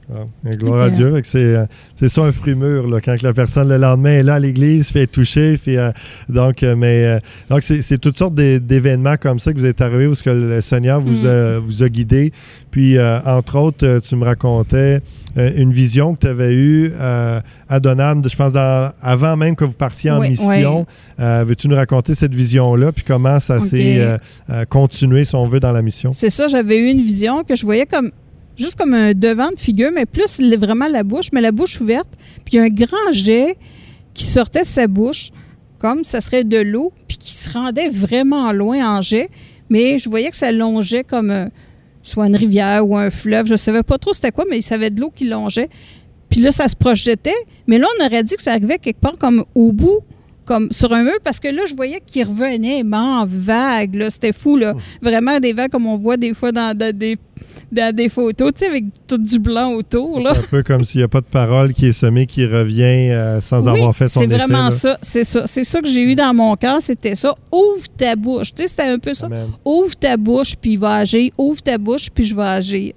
[0.09, 1.13] Ah, gloire à Fait Dieu.
[1.15, 4.11] Fait C'est euh, c'est ça un fruit mûr, là, quand que la personne le lendemain
[4.11, 5.57] est là à l'église, fait toucher.
[5.57, 5.89] Puis, euh,
[6.29, 9.65] donc, euh, mais, euh, donc c'est c'est toutes sortes d'é- d'événements comme ça que vous
[9.65, 11.27] êtes arrivés où ce que le Seigneur vous, Mm.
[11.27, 12.31] a, vous a guidé.
[12.71, 15.01] Puis, euh, entre autres, tu me racontais
[15.37, 19.55] euh, une vision que tu avais eue euh, à Donham, je pense, dans- avant même
[19.57, 20.85] que vous partiez en Oui, mission.
[21.19, 24.17] Euh, Veux-tu nous raconter cette vision-là, puis comment ça s'est
[24.69, 26.13] continué, si on veut, dans la mission?
[26.13, 28.11] C'est ça, j'avais eu une vision que je voyais comme
[28.57, 32.09] juste comme un devant de figure, mais plus vraiment la bouche, mais la bouche ouverte.
[32.43, 33.57] Puis il y a un grand jet
[34.13, 35.31] qui sortait de sa bouche,
[35.79, 39.29] comme ça serait de l'eau, puis qui se rendait vraiment loin en jet.
[39.69, 41.45] Mais je voyais que ça longeait comme euh,
[42.01, 43.47] soit une rivière ou un fleuve.
[43.47, 45.69] Je ne savais pas trop c'était quoi, mais il savait de l'eau qui longeait.
[46.29, 47.31] Puis là, ça se projetait.
[47.67, 49.99] Mais là, on aurait dit que ça arrivait quelque part comme au bout,
[50.45, 53.95] comme sur un mur, parce que là, je voyais qu'il revenait mais en vague.
[53.95, 54.09] là.
[54.09, 54.73] C'était fou, là.
[55.01, 57.17] Vraiment des vagues comme on voit des fois dans, dans des,
[57.71, 60.19] dans des photos, tu sais, avec tout du blanc autour.
[60.21, 60.31] Là.
[60.33, 63.11] C'est un peu comme s'il n'y a pas de parole qui est semée, qui revient
[63.11, 64.37] euh, sans Oui, avoir fait son c'est effet.
[64.37, 64.71] vraiment là.
[64.71, 64.97] ça.
[65.01, 65.43] C'est ça.
[65.45, 67.35] C'est ça que j'ai eu dans mon cœur, c'était ça.
[67.51, 68.53] Ouvre ta bouche.
[68.53, 69.25] Tu sais, c'était un peu ça.
[69.25, 69.47] Amen.
[69.65, 71.31] Ouvre ta bouche, puis il va agir.
[71.37, 72.93] Ouvre ta bouche, puis je vais agir.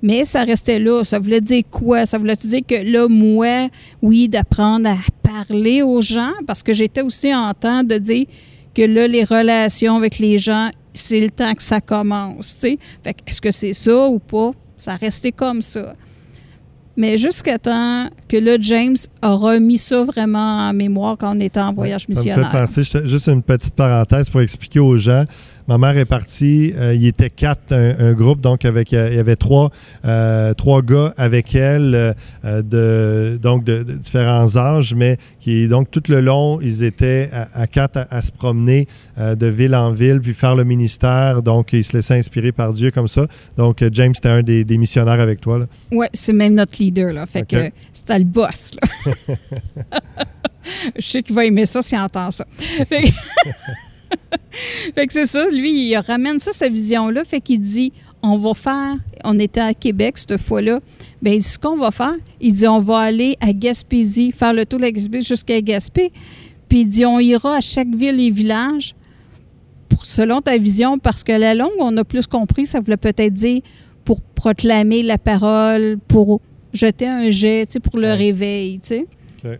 [0.00, 1.02] Mais ça restait là.
[1.04, 2.06] Ça voulait dire quoi?
[2.06, 3.68] Ça voulait dire que là, moi,
[4.00, 8.26] oui, d'apprendre à parler aux gens, parce que j'étais aussi en temps de dire
[8.74, 10.70] que là, les relations avec les gens,
[11.00, 12.58] c'est le temps que ça commence.
[12.64, 14.52] est-ce que c'est ça ou pas?
[14.76, 15.94] Ça restait comme ça.
[16.98, 21.60] Mais jusqu'à temps que là, James a remis ça vraiment en mémoire quand on était
[21.60, 22.50] en voyage Ça me fait missionnaire.
[22.50, 25.24] penser, juste une petite parenthèse pour expliquer aux gens.
[25.68, 29.16] Ma mère est partie, euh, il était quatre, un, un groupe, donc avec, euh, il
[29.16, 29.70] y avait trois,
[30.06, 35.90] euh, trois gars avec elle, euh, de, donc de, de différents âges, mais qui, donc
[35.90, 38.86] tout le long, ils étaient à, à quatre à, à se promener
[39.18, 42.90] de ville en ville, puis faire le ministère, donc ils se laissaient inspirer par Dieu
[42.90, 43.26] comme ça.
[43.56, 45.66] Donc James, c'était un des, des missionnaires avec toi.
[45.92, 47.26] Oui, c'est même notre leader, là.
[47.26, 47.48] Fait OK.
[47.48, 49.12] que c'était le boss, là.
[50.96, 52.44] Je sais qu'il va aimer ça s'il entend ça.
[52.88, 53.08] Fait que,
[54.94, 57.24] fait que c'est ça, lui, il ramène ça, sa vision-là.
[57.24, 60.80] Fait qu'il dit on va faire, on était à Québec cette fois-là,
[61.22, 64.52] bien, il dit ce qu'on va faire, il dit on va aller à Gaspésie, faire
[64.52, 66.12] le tour de la Gaspésie jusqu'à Gaspé,
[66.68, 68.94] puis il dit on ira à chaque ville et village
[69.88, 73.34] pour, selon ta vision, parce que la longue, on a plus compris, ça voulait peut-être
[73.34, 73.62] dire
[74.04, 76.40] pour proclamer la parole, pour
[76.72, 78.14] jeter un jet, tu sais, pour le Ouais.
[78.14, 79.06] réveil, tu sais.
[79.44, 79.58] OK.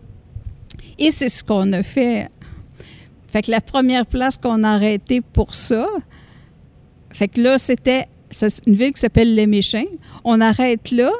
[0.97, 2.29] Et c'est ce qu'on a fait.
[3.31, 5.87] Fait que la première place qu'on a arrêtée pour ça,
[7.11, 8.05] fait que là, c'était
[8.65, 9.85] une ville qui s'appelle Les Méchins.
[10.23, 11.11] On arrête là,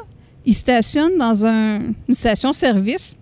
[0.46, 3.16] ils stationnent dans un- une station-service.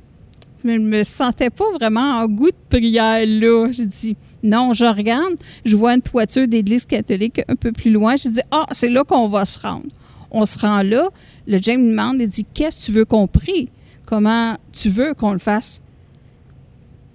[0.64, 3.72] Mais je me sentais pas vraiment en goût de prière là.
[3.72, 8.16] J'ai dit, non, je regarde, je vois une toiture d'église catholique un peu plus loin.
[8.18, 9.86] J'ai dit, ah, c'est là qu'on va se rendre.
[10.40, 11.10] On se rend là.
[11.48, 13.70] Le James me demande, il dit, qu'est-ce que tu veux qu'on prie?
[14.06, 15.82] Comment tu veux qu'on le fasse?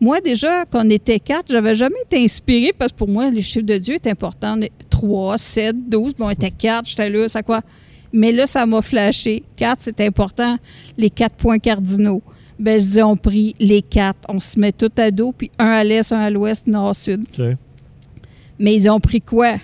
[0.01, 3.43] Moi, déjà, quand on était quatre, j'avais jamais été inspirée parce que pour moi, les
[3.43, 4.59] chiffres de Dieu étaient importants.
[4.91, 7.61] 3, 7, 12, bon, on était quatre, j'étais là, c'est quoi?
[8.13, 9.45] Mais là, ça m'a flashé.
[9.55, 10.57] Quatre, c'est important,
[10.99, 12.23] les quatre points cardinaux.
[12.59, 14.19] Ben, je dis, on prie les quatre.
[14.29, 17.25] On se met tout à dos, puis un à l'est, un à l'ouest, nord, sud.
[18.59, 19.55] Mais ils ont pris quoi?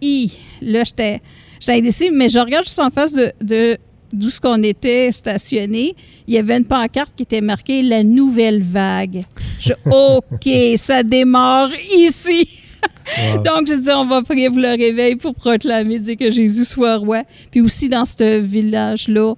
[0.00, 1.20] I, là, j'étais
[1.62, 3.78] j'étais indécis, mais je regarde juste en face de, de
[4.12, 5.94] d'où ce qu'on était stationné.
[6.26, 9.22] Il y avait une pancarte qui était marquée La nouvelle vague.
[9.60, 12.48] Je, OK, ça démarre ici.
[13.36, 13.42] Wow.
[13.44, 16.96] Donc, je dis, on va prier pour le réveil pour proclamer, dire que Jésus soit
[16.96, 17.22] roi.
[17.50, 19.34] Puis aussi, dans ce village-là,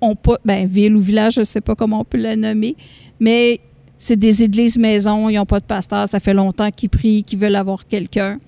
[0.00, 2.76] on pas, ben, ville ou village, je ne sais pas comment on peut la nommer,
[3.18, 3.60] mais
[3.96, 7.38] c'est des églises maisons, ils n'ont pas de pasteur, ça fait longtemps qu'ils prient, qu'ils
[7.38, 8.38] veulent avoir quelqu'un,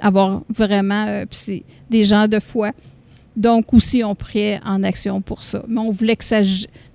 [0.00, 1.24] Avoir vraiment, euh,
[1.90, 2.72] des gens de foi.
[3.36, 5.62] Donc, aussi, on priait en action pour ça.
[5.68, 6.24] Mais on voulait que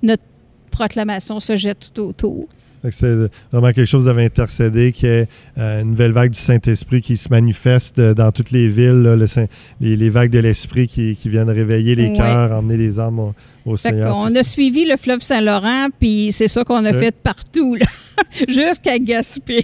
[0.01, 0.24] notre
[0.72, 2.47] proclamation se jette tout autour.
[2.90, 3.16] C'est
[3.52, 5.28] vraiment quelque chose d'avait intercédé, qu'il y ait
[5.60, 9.16] euh, une nouvelle vague du Saint-Esprit qui se manifeste euh, dans toutes les villes, là,
[9.16, 9.46] le Saint-
[9.80, 12.14] les, les vagues de l'Esprit qui, qui viennent réveiller les Ouais.
[12.18, 13.34] cœurs, emmener les âmes au,
[13.66, 14.18] au Seigneur.
[14.20, 14.44] tout a ça.
[14.44, 16.98] suivi le fleuve Saint-Laurent, puis c'est ça qu'on a Ok.
[17.00, 17.78] fait partout,
[18.48, 19.64] jusqu'à Gaspé.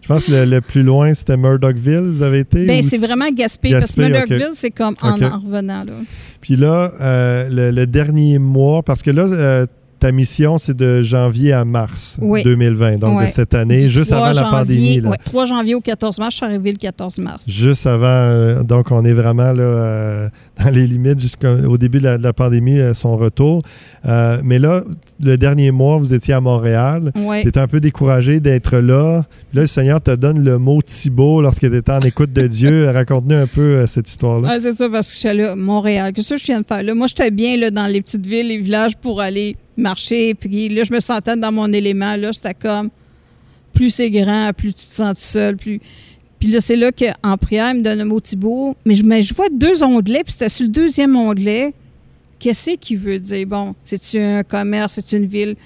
[0.00, 2.80] Je pense que le, le plus loin, c'était Murdochville, vous avez été?
[2.80, 4.30] Ou c'est vraiment Gaspé, Gaspé, parce que.
[4.34, 5.92] Murdochville, c'est comme en, revenant, là.
[6.40, 9.66] Puis là, euh, le, le dernier mois, parce que là, euh,
[10.02, 12.42] ta mission, c'est de janvier à mars Oui.
[12.42, 15.00] 2020, donc de cette année, juste 3 avant la pandémie.
[15.00, 15.10] Là.
[15.10, 17.48] ouais, 3 janvier au 14 mars, je suis arrivée le 14 mars.
[17.48, 20.28] Juste avant, euh, donc on est vraiment là, euh,
[20.64, 23.62] dans les limites jusqu'au début de la, de la pandémie, euh, son retour.
[24.42, 24.82] Mais là,
[25.22, 27.12] le dernier mois, vous étiez à Montréal.
[27.14, 29.22] Tu étais un peu découragé d'être là.
[29.50, 32.90] Puis là, le Seigneur te donne le mot Thibault lorsqu'il était en écoute de Dieu.
[32.92, 34.48] Raconte-nous un peu cette histoire-là.
[34.50, 36.12] Ah, c'est ça, parce que je suis là, Montréal.
[36.12, 36.92] Qu'est-ce que je viens de faire là?
[36.92, 40.34] Moi, j'étais bien là, dans les petites villes, les villages pour aller marcher.
[40.34, 42.16] Puis là, je me sentais dans mon élément.
[42.16, 42.90] Là, c'était comme
[43.72, 45.56] plus c'est grand, plus tu te sens tout seul.
[45.56, 45.80] Plus...
[46.38, 48.76] Puis là, c'est là qu'en prière, il me donne un mot Thibault.
[48.84, 51.72] Mais je, mais je vois deux onglets, puis c'était sur le deuxième onglet.
[52.38, 53.46] Qu'est-ce qu'il veut dire?
[53.46, 55.56] Bon, c'est-tu un commerce, c'est une ville?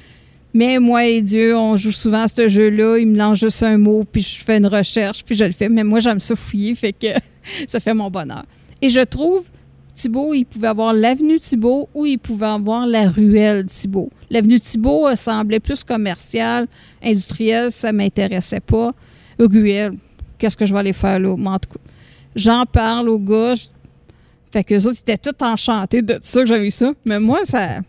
[0.53, 2.99] Mais moi et Dieu, on joue souvent à ce jeu-là.
[2.99, 5.69] Il me lance juste un mot, puis je fais une recherche, puis je le fais.
[5.69, 7.09] Mais moi, j'aime ça fouiller, fait que
[7.69, 8.45] ça fait mon bonheur.
[8.81, 9.45] Et je trouve,
[9.97, 14.11] Thibault, il pouvait avoir l'avenue Thibault ou il pouvait avoir la ruelle Thibault.
[14.31, 16.67] L'avenue Thibault semblait plus commerciale,
[17.03, 18.93] industrielle, ça m'intéressait pas.
[19.39, 19.95] Ruelle,
[20.39, 21.35] qu'est-ce que je vais aller faire là?
[21.37, 21.79] Mais
[22.35, 23.55] j'en parle aux gars.
[24.53, 26.93] Fait que autres, étaient tous enchantés de ça que j'avais ça.
[27.05, 27.81] Mais moi, ça.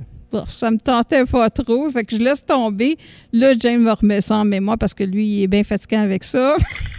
[0.47, 1.89] ça me tentait pas trop.
[1.89, 2.97] Fait que je laisse tomber.
[3.33, 6.23] Là, James me remet ça en mémoire parce que lui, il est bien fatiguant avec
[6.23, 6.55] ça.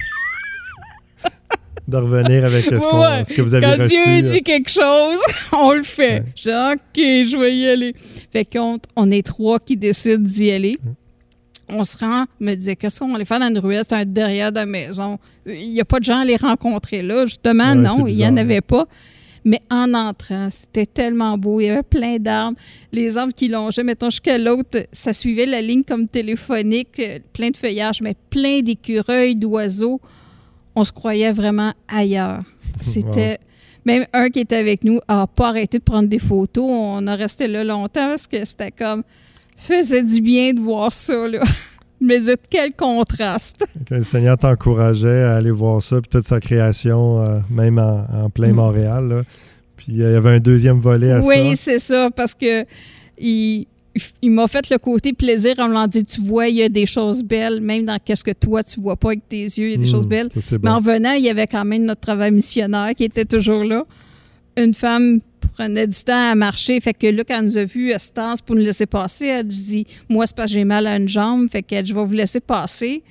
[1.89, 3.89] De revenir avec euh, ce, qu'on- Ouais, ce que vous avez Quand reçu.
[3.89, 5.19] Dieu euh, dit quelque chose,
[5.53, 6.21] on le fait.
[6.21, 6.25] Ouais.
[6.37, 7.95] Je dis, OK, je vais y aller.
[8.33, 10.77] Fait qu'on on est trois qui décident d'y aller.
[11.71, 13.83] On se rend, me disait, qu'est-ce qu'on aller faire dans une ruelle?
[13.89, 15.19] C'est un derrière de la maison.
[15.47, 17.25] Il n'y a pas de gens à les rencontrer là.
[17.27, 18.87] Justement, Ouais, non, il n'y en avait pas.
[19.45, 21.61] Mais en entrant, c'était tellement beau.
[21.61, 22.57] Il y avait plein d'arbres.
[22.93, 27.49] Les arbres qui longeaient, mettons, jusqu'à l'autre, ça suivait la ligne comme téléphonique, euh, plein
[27.51, 30.01] de feuillages, mais plein d'écureuils, d'oiseaux.
[30.79, 32.43] On se croyait vraiment ailleurs.
[32.81, 33.39] C'était.
[33.85, 36.65] Même un qui était avec nous n'a pas arrêté de prendre des photos.
[36.69, 39.03] On a resté là longtemps parce que c'était comme.
[39.57, 41.43] Faisait du bien de voir ça, là.
[42.01, 43.65] Mais dites, quel contraste.
[43.87, 48.05] que le Seigneur t'encourageait à aller voir ça, puis toute sa création, euh, même en,
[48.25, 48.57] en plein Mm.
[48.57, 49.09] Montréal.
[49.09, 49.23] là.
[49.77, 51.63] Puis euh, il y avait un deuxième volet à Oui, ça.
[51.65, 52.65] c'est ça, parce que
[53.19, 53.67] il,
[54.23, 56.69] il m'a fait le côté plaisir en me l'en dit, tu vois, il y a
[56.69, 59.71] des choses belles, même dans qu'est-ce que toi, tu vois pas avec tes yeux, il
[59.71, 60.29] y a des Mm, choses belles.
[60.41, 63.65] ça, Mais en venant, il y avait quand même notre travail missionnaire qui était toujours
[63.65, 63.85] là.
[64.57, 65.21] Une femme
[65.55, 66.81] prenait du temps à marcher.
[66.81, 69.47] Fait que là, quand elle nous a vu à stance pour nous laisser passer, elle
[69.49, 72.13] dit Moi, c'est parce que j'ai mal à une jambe, fait que je vais vous
[72.13, 73.03] laisser passer.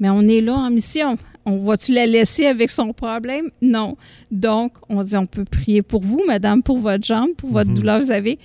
[0.00, 1.16] Mais on est là en mission.
[1.44, 3.50] On va-tu la laisser avec son problème?
[3.62, 3.96] Non.
[4.30, 7.76] Donc, on dit on peut prier pour vous, madame, pour votre jambe, pour votre Mhm.
[7.76, 8.38] douleur vous avez.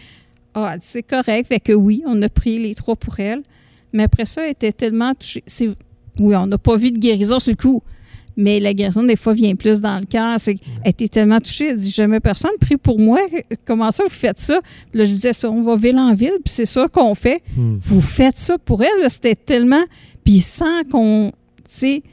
[0.55, 1.47] Ah, c'est correct.
[1.47, 3.43] Fait que oui, on a prié les trois pour elle.
[3.91, 5.43] Mais après ça, elle était tellement touchée.
[6.19, 7.83] Oui, on n'a pas vu de guérison sur le coup.
[8.37, 10.37] Mais la guérison, des fois, vient plus dans le cœur.
[10.47, 11.69] Elle était tellement touchée.
[11.69, 13.19] Elle dit Jamais personne prie pour moi.
[13.65, 14.59] Comment ça, vous faites ça?
[14.91, 17.41] Puis là, je disais ça, on va ville en ville, puis c'est ça qu'on fait.
[17.55, 17.77] Hmm.
[17.81, 19.09] Vous faites ça pour elle.
[19.09, 19.83] C'était tellement.
[20.23, 21.31] Puis sans qu'on.
[21.69, 22.03] Tu sais,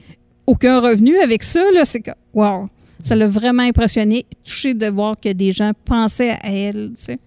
[0.46, 2.10] aucun revenu avec ça, là, c'est que.
[2.34, 2.68] Wow!
[3.02, 6.92] Ça l'a vraiment impressionné, touché de voir que des gens pensaient à elle.
[6.96, 7.18] tu sais.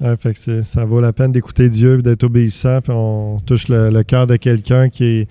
[0.00, 3.68] Ouais, fait que ça vaut la peine d'écouter Dieu, et d'être obéissant, puis on touche
[3.68, 5.28] le, le cœur de quelqu'un qui, est-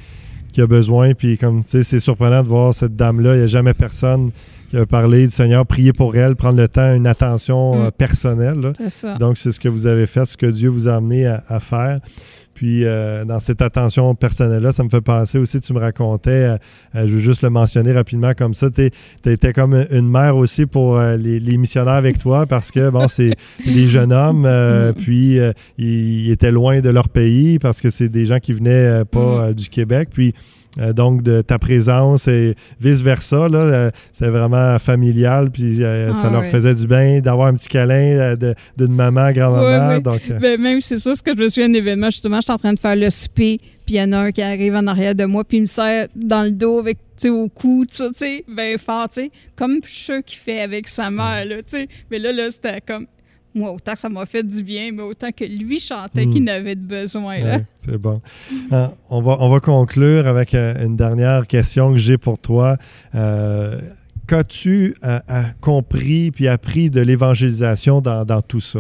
[0.52, 1.14] qui a besoin.
[1.14, 3.36] Puis comme tu sais, c'est surprenant de voir cette dame-là.
[3.36, 4.32] Il n'y a jamais personne
[4.70, 7.86] qui a parlé du Seigneur, prier pour elle, prendre le temps, une attention Mm.
[7.86, 8.60] euh, personnelle.
[8.60, 8.74] là.
[8.90, 9.16] Ça.
[9.18, 11.62] Donc, c'est ce que vous avez fait, ce que Dieu vous a amené à, à
[11.62, 12.00] faire.
[12.58, 16.56] Puis, euh, dans cette attention personnelle-là, ça me fait penser aussi, tu me racontais, euh,
[16.96, 18.90] euh, je veux juste le mentionner rapidement comme ça, tu
[19.30, 23.08] étais comme une mère aussi pour euh, les, les missionnaires avec toi parce que, bon,
[23.08, 23.36] c'est
[23.68, 24.50] des jeunes hommes,
[24.98, 25.38] puis
[25.78, 29.54] ils étaient loin de leur pays parce que c'est des gens qui venaient pas Mm.
[29.54, 30.10] du Québec.
[30.12, 30.34] Puis,
[30.80, 36.24] euh, donc, de ta présence et vice-versa, là, euh, c'était vraiment familial, puis euh, ça
[36.26, 36.52] Ah, leur ouais.
[36.52, 38.36] faisait du bien d'avoir un petit câlin
[38.78, 39.88] d'une maman, grand-maman.
[39.90, 40.02] Ouais, ouais.
[40.02, 42.10] Donc, Ben, même, c'est ça, ce que je me souviens d'un événement.
[42.10, 44.42] Justement, j'étais en train de faire le souper, puis il y en a un qui
[44.42, 47.86] arrive en arrière de moi, puis il me serre dans le dos, avec, au cou,
[47.90, 51.46] tout ça, tu sais, ben fort, tu sais, comme je qu'il fait avec sa mère,
[51.46, 51.88] là, tu sais.
[52.12, 53.08] Mais là, là, c'était comme,
[53.58, 56.76] moi, autant que ça m'a fait du bien, mais autant que lui chantait qu'il n'avait
[56.76, 57.58] de besoin, là.
[57.58, 58.22] Ouais, c'est bon.
[58.72, 62.78] Hein, on, va, on va conclure avec euh, une dernière question que j'ai pour toi.
[63.16, 63.78] Euh,
[64.28, 65.20] Qu'as-tu euh,
[65.62, 68.80] compris puis appris de l'évangélisation dans, dans tout ça?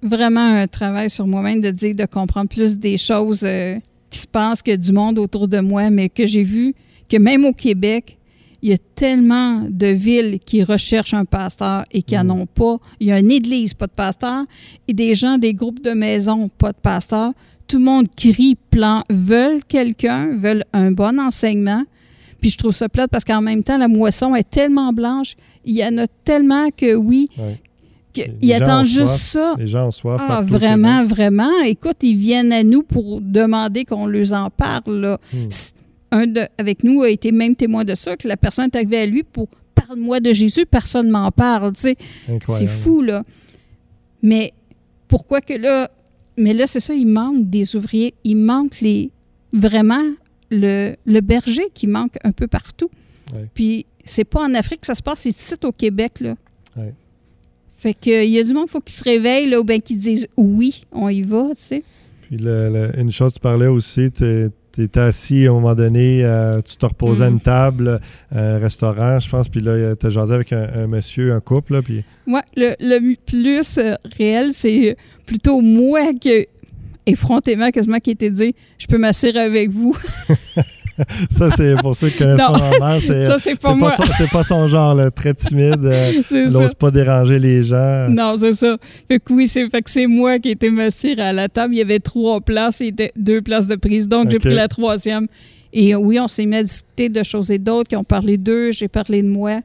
[0.00, 3.46] Vraiment un travail sur moi-même de dire, de comprendre plus des choses
[4.10, 6.74] qui se passent que du monde autour de moi, mais que j'ai vu
[7.08, 8.18] que même au Québec,
[8.62, 12.22] il y a tellement de villes qui recherchent un pasteur et qui Mm.
[12.22, 12.76] n'en ont pas.
[13.00, 14.44] Il y a une église, pas de pasteur,
[14.88, 17.32] et des gens, des groupes de maisons, pas de pasteur.
[17.66, 21.82] Tout le monde crie, plan, veulent quelqu'un, veulent un bon enseignement.
[22.40, 25.76] Puis je trouve ça plate parce qu'en même temps, la moisson est tellement blanche, il
[25.76, 27.60] y en a tellement que oui, Ouais.
[28.42, 29.20] ont attendent juste soif.
[29.20, 29.54] ça.
[29.58, 31.60] Les gens ont soif Ah, vraiment, vraiment.
[31.64, 35.00] Écoute, ils viennent à nous pour demander qu'on leur en parle.
[35.00, 35.18] là.
[35.32, 35.48] Hmm.
[36.12, 38.98] Un de, avec nous a été même témoin de ça, que la personne est arrivée
[38.98, 41.72] à lui pour parle-moi de Jésus, personne ne m'en parle.
[41.76, 41.96] C'est
[42.66, 43.24] fou, là.
[44.22, 44.52] Mais
[45.08, 45.90] pourquoi que là.
[46.36, 48.14] Mais là, c'est ça, il manque des ouvriers.
[48.24, 49.10] Il manque les.
[49.54, 50.02] Vraiment,
[50.50, 52.90] le, le berger qui manque un peu partout.
[53.34, 53.48] Ouais.
[53.52, 56.36] Puis, c'est pas en Afrique que ça se passe, c'est ici au Québec, là.
[56.76, 56.94] Ouais.
[57.76, 59.98] Fait que, il y a du monde, faut qu'ils se réveillent, là, ou bien qu'ils
[59.98, 61.82] disent oui, on y va, tu sais.
[62.22, 64.48] Puis une chose, tu parlais aussi, tu
[64.80, 67.32] étais assis à un moment donné, euh, tu te reposais à Mm.
[67.34, 68.00] une table,
[68.34, 71.74] un restaurant, je pense, puis là, tu as jasé avec un, un monsieur, un couple,
[71.74, 74.96] là, puis Ouais, le, le plus euh, réel, c'est
[75.26, 76.46] plutôt moi que
[77.04, 79.96] effrontément quasiment qui était dit je peux m'asseoir avec vous.
[81.30, 83.90] ça, c'est pour ceux qui connaissent pas c'est ça, c'est pas moi.
[83.90, 86.12] pas, son- c'est pas son genre, là, très timide, euh,
[86.50, 88.08] n'ose pas déranger les gens.
[88.10, 88.76] Non, c'est ça.
[89.10, 91.74] Fait que oui, c'est fait que c'est moi qui étais m'asseoir à la table.
[91.74, 94.06] Il y avait trois places et de- deux places de prise.
[94.08, 95.26] Donc, j'ai pris la troisième.
[95.72, 98.36] Et euh, oui, on s'est mis à discuter de choses et d'autres qui ont parlé
[98.36, 98.72] d'eux.
[98.72, 99.60] J'ai parlé de moi.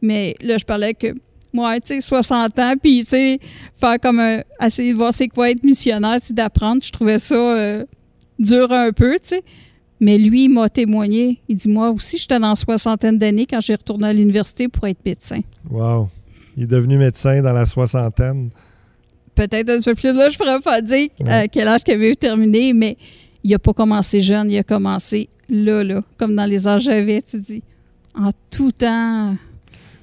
[0.00, 1.08] Mais là, je parlais que
[1.52, 3.38] moi, tu sais, 60 ans, puis, tu sais,
[3.78, 4.40] faire comme un.
[4.64, 6.82] essayer de voir c'est quoi être missionnaire, c'est d'apprendre.
[6.84, 7.84] Je trouvais ça euh,
[8.38, 9.42] dur un peu, tu sais.
[10.04, 11.40] Mais lui, il m'a témoigné.
[11.48, 14.86] Il dit Moi aussi, j'étais dans la soixantaine d'années quand j'ai retourné à l'université pour
[14.88, 15.40] être médecin.
[15.70, 16.08] Wow.
[16.56, 18.50] Il est devenu médecin dans la soixantaine.
[19.34, 21.30] peut-être un peu plus là, je pourrais pas dire Ouais.
[21.32, 22.96] à quel âge qu'il avait terminé, mais
[23.44, 26.90] il a pas commencé jeune, il a commencé là, là, comme dans les âges que
[26.90, 27.62] j'avais, tu dis.
[28.14, 29.30] En tout temps,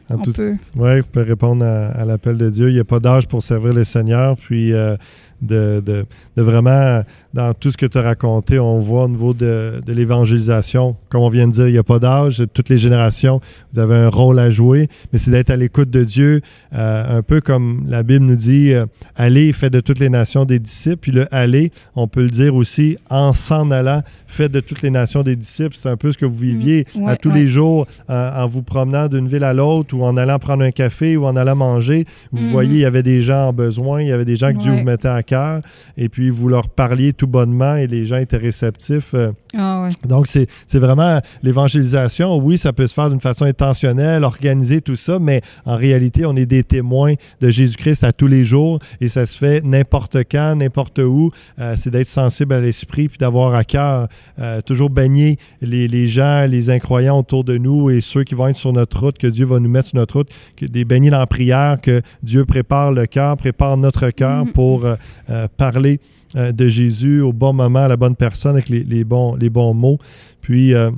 [0.09, 0.55] En on tout- peut.
[0.77, 2.69] Oui, vous pouvez répondre à, à l'appel de Dieu.
[2.69, 4.35] Il n'y a pas d'âge pour servir le Seigneur.
[4.37, 4.95] Puis euh,
[5.41, 6.05] de, de-
[6.37, 7.01] de vraiment,
[7.33, 11.21] dans tout ce que tu as raconté, on voit au niveau de, de l'évangélisation, comme
[11.21, 12.43] on vient de dire, il n'y a pas d'âge.
[12.53, 13.41] Toutes les générations,
[13.73, 16.41] vous avez un rôle à jouer, mais c'est d'être à l'écoute de Dieu,
[16.75, 18.85] euh, un peu comme la Bible nous dit, euh,
[19.15, 20.97] allez, faites de toutes les nations des disciples.
[21.01, 24.89] Puis le aller, on peut le dire aussi, en s'en allant, faites de toutes les
[24.91, 25.75] nations des disciples.
[25.77, 27.07] C'est un peu ce que vous viviez Mm.
[27.07, 27.39] à tous ouais.
[27.41, 30.71] les jours euh, en vous promenant d'une ville à l'autre ou en allant prendre un
[30.71, 32.05] café ou en allant manger.
[32.31, 32.51] Vous Mhm.
[32.51, 34.71] voyez, il y avait des gens en besoin, il y avait des gens que Dieu
[34.71, 35.61] vous mettait à cœur
[35.97, 39.13] et puis vous leur parliez tout bonnement et les gens étaient réceptifs.
[39.13, 39.89] Euh, Ah ouais.
[40.07, 40.47] donc, c'est
[40.79, 42.37] vraiment l'évangélisation.
[42.37, 46.35] Oui, ça peut se faire d'une façon intentionnelle, organisée, tout ça, mais en réalité, on
[46.35, 50.55] est des témoins de Jésus-Christ à tous les jours et ça se fait n'importe quand,
[50.55, 51.31] n'importe où.
[51.59, 54.07] Euh, c'est d'être sensible à l'esprit puis d'avoir à cœur
[54.39, 58.47] euh, toujours baigner les, les gens, les incroyants autour de nous et ceux qui vont
[58.47, 61.09] être sur notre route, que Dieu va nous mettre sur notre route, que des baigner
[61.09, 64.51] dans la prière, que Dieu prépare le cœur, prépare notre cœur Mhm.
[64.53, 64.95] pour euh,
[65.29, 65.99] euh, parler
[66.35, 69.49] euh, de Jésus au bon moment, à la bonne personne, avec les, les bons, les
[69.49, 69.97] bons mots.
[70.41, 70.89] Puis, euh,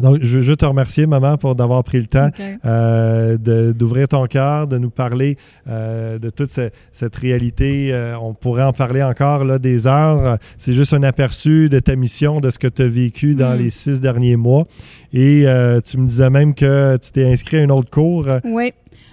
[0.00, 2.28] donc, je veux te remercier, maman, pour d'avoir pris le temps
[2.64, 3.36] euh,
[3.72, 5.36] d'ouvrir ton cœur, de nous parler
[5.68, 7.92] euh, de toute ce- cette réalité.
[7.92, 10.36] Euh, on pourrait en parler encore là, des heures.
[10.58, 13.58] C'est juste un aperçu de ta mission, de ce que tu as vécu dans Mhm.
[13.62, 14.66] les six derniers mois.
[15.12, 15.44] Et
[15.84, 18.26] tu me disais même que tu t'es inscrit à un autre cours.
[18.44, 18.72] Oui,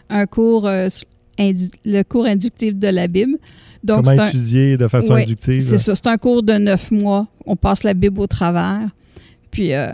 [0.10, 0.68] un cours,
[1.38, 3.38] le cours inductif de la Bible.
[3.84, 5.62] Donc, comment c'est un- étudier de façon Oui, inductive.
[5.62, 7.28] C'est ça, c'est un cours de neuf mois.
[7.46, 8.82] On passe la Bible au travers.
[9.50, 9.90] Puis euh,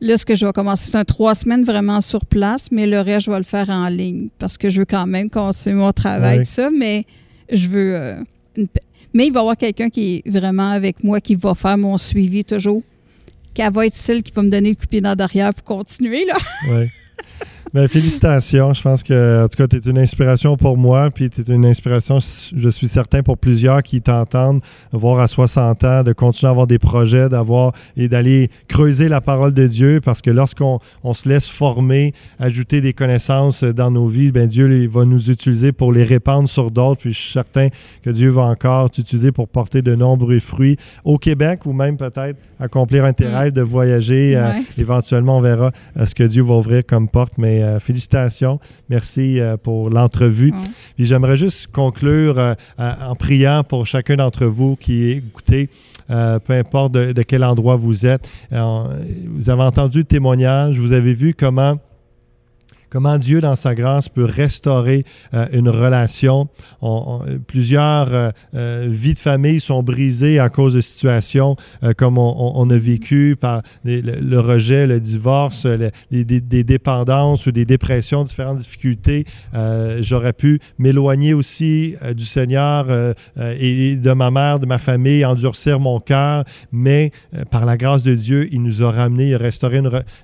[0.00, 3.00] là, ce que je vais commencer, c'est un trois semaines vraiment sur place, mais le
[3.00, 5.92] reste, je vais le faire en ligne parce que je veux quand même continuer mon
[5.92, 6.46] travail, Oui.
[6.46, 7.06] ça, mais
[7.52, 7.94] je veux.
[7.94, 8.16] euh,
[8.56, 8.66] une
[9.14, 11.96] mais il va y avoir quelqu'un qui est vraiment avec moi, qui va faire mon
[11.96, 12.82] suivi toujours.
[13.54, 15.64] Qui va être celle qui va me donner le coup de pied dans derrière pour
[15.64, 16.26] continuer.
[16.26, 16.34] Là.
[16.70, 16.86] Oui.
[17.74, 18.72] Ben, félicitations.
[18.72, 21.54] Je pense que, en tout cas, tu es une inspiration pour moi, puis tu es
[21.54, 24.62] une inspiration, je suis certain, pour plusieurs qui t'entendent,
[24.92, 29.20] voir à 60 ans, de continuer à avoir des projets, d'avoir et d'aller creuser la
[29.20, 34.08] parole de Dieu, parce que lorsqu'on on se laisse former, ajouter des connaissances dans nos
[34.08, 37.32] vies, ben Dieu il va nous utiliser pour les répandre sur d'autres, puis je suis
[37.32, 37.68] certain
[38.02, 42.38] que Dieu va encore t'utiliser pour porter de nombreux fruits au Québec ou même peut-être
[42.58, 43.34] accomplir un tes Mm.
[43.34, 44.36] rêves de voyager.
[44.36, 47.34] euh, éventuellement, on verra euh, ce que Dieu va ouvrir comme porte.
[47.38, 48.60] Mais euh, félicitations.
[48.88, 50.52] Merci euh, pour l'entrevue.
[50.96, 55.68] Puis j'aimerais juste conclure euh, en priant pour chacun d'entre vous qui écoutez,
[56.08, 58.28] peu importe de, de quel endroit vous êtes.
[58.50, 61.78] Vous avez entendu le témoignage, vous avez vu comment
[62.90, 66.48] comment Dieu, dans sa grâce, peut restaurer euh, une relation?
[66.80, 71.56] On- on- plusieurs euh, euh, vies de famille sont brisées à cause de situations
[71.96, 75.66] comme on, a vécu par le, rejet, le divorce,
[76.10, 76.24] des,
[76.64, 79.24] dépendances ou des dépressions, différentes difficultés.
[80.00, 82.86] J'aurais pu m'éloigner aussi du Seigneur
[83.38, 87.12] et de ma mère, de ma famille, endurcir mon cœur, mais
[87.50, 89.80] par la grâce de Dieu, il nous a ramené, il a restauré,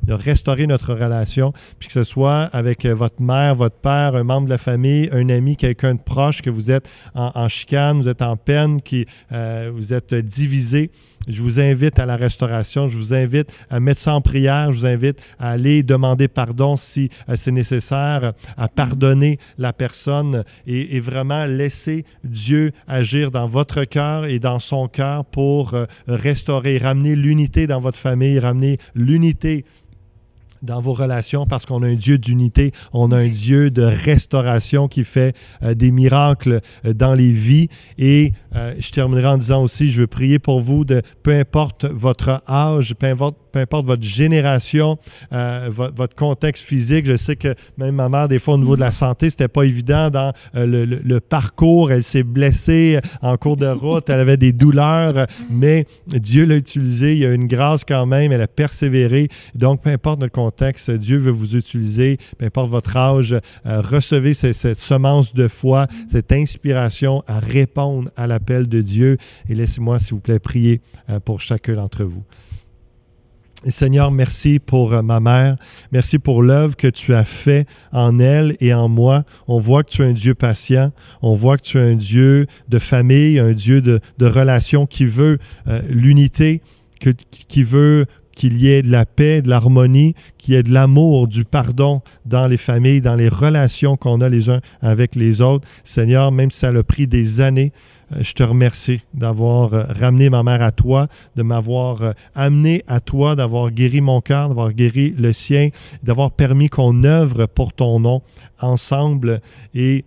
[0.07, 4.15] il a restauré notre relation, puis que ce soit avec euh, votre mère, votre père,
[4.15, 7.49] un membre de la famille, un ami, quelqu'un de proche, que vous êtes en, en
[7.49, 10.93] chicane, vous êtes en peine, qui euh, vous êtes divisé.
[11.27, 14.79] Je vous invite à la restauration, je vous invite à mettre ça en prière, je
[14.79, 21.01] vous invite à aller demander pardon si euh, c'est nécessaire, à pardonner la personne et,
[21.01, 25.75] vraiment laisser Dieu agir dans votre cœur et dans son cœur pour
[26.07, 29.65] restaurer, ramener l'unité dans votre famille, ramener l'unité
[30.65, 34.89] dans vos relations parce qu'on a un Dieu d'unité, on a un Dieu de restauration
[34.89, 37.69] qui fait euh, des miracles euh, dans les vies.
[37.99, 41.85] Et euh, je terminerai en disant aussi, je veux prier pour vous de peu importe
[41.85, 44.99] votre âge, peu importe, peu importe votre génération,
[45.31, 47.07] vo- votre contexte physique.
[47.07, 49.63] Je sais que même ma mère, des fois, au niveau de la santé, c'était pas
[49.65, 51.93] évident dans le, le- le parcours.
[51.93, 57.13] Elle s'est blessée en cours de route, elle avait des douleurs, mais Dieu l'a utilisé.
[57.13, 59.29] Il y a une grâce quand même, elle a persévéré.
[59.55, 63.33] Donc, peu importe notre contexte, Dieu veut vous utiliser, peu importe votre âge,
[63.67, 69.17] euh, recevez ce- cette semence de foi, cette inspiration à répondre à l'appel de Dieu.
[69.49, 70.81] Et laissez-moi, s'il vous plaît, prier
[71.11, 72.25] euh, pour chacun d'entre vous.
[73.67, 75.57] Seigneur, merci pour euh, ma mère.
[75.91, 79.25] Merci pour l'œuvre que tu as fait en elle et en moi.
[79.49, 80.91] On voit que tu es un Dieu patient.
[81.23, 85.07] On voit que tu es un Dieu de famille, un Dieu de, de relation qui
[85.07, 85.39] veut
[85.89, 86.61] l'unité,
[87.49, 91.27] qui veut qu'il y ait de la paix, de l'harmonie, qu'il y ait de l'amour,
[91.29, 95.67] du pardon dans les familles, dans les relations qu'on a les uns avec les autres.
[95.85, 97.73] Seigneur, même si ça a pris des années,
[98.13, 101.07] euh, je te remercie d'avoir euh, ramené ma mère à toi,
[101.37, 105.69] de m'avoir euh, amené à toi, d'avoir guéri mon cœur, d'avoir guéri le sien,
[106.03, 108.23] d'avoir permis qu'on œuvre pour ton nom
[108.61, 109.41] ensemble
[109.75, 110.05] et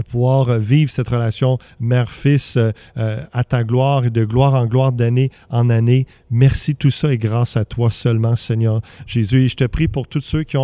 [0.00, 4.66] pouvoir euh, vivre cette relation mère-fils euh, euh, à ta gloire et de gloire en
[4.66, 6.06] gloire d'année en année.
[6.30, 9.44] Merci, tout ça est grâce à toi seulement, Seigneur Jésus.
[9.44, 10.56] Et je te prie pour tous ceux qui,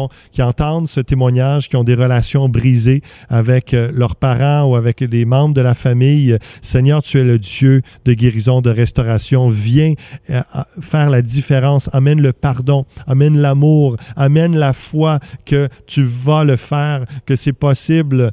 [0.43, 5.55] entendent ce témoignage, qui ont des relations brisées avec leurs parents ou avec les membres
[5.55, 6.39] de la famille.
[6.63, 9.49] Seigneur, tu es le Dieu de guérison, de restauration.
[9.49, 9.95] Viens
[10.81, 11.91] faire la différence.
[11.93, 17.53] Amène le pardon, amène l'amour, amène la foi que tu vas le faire, que c'est
[17.53, 18.33] possible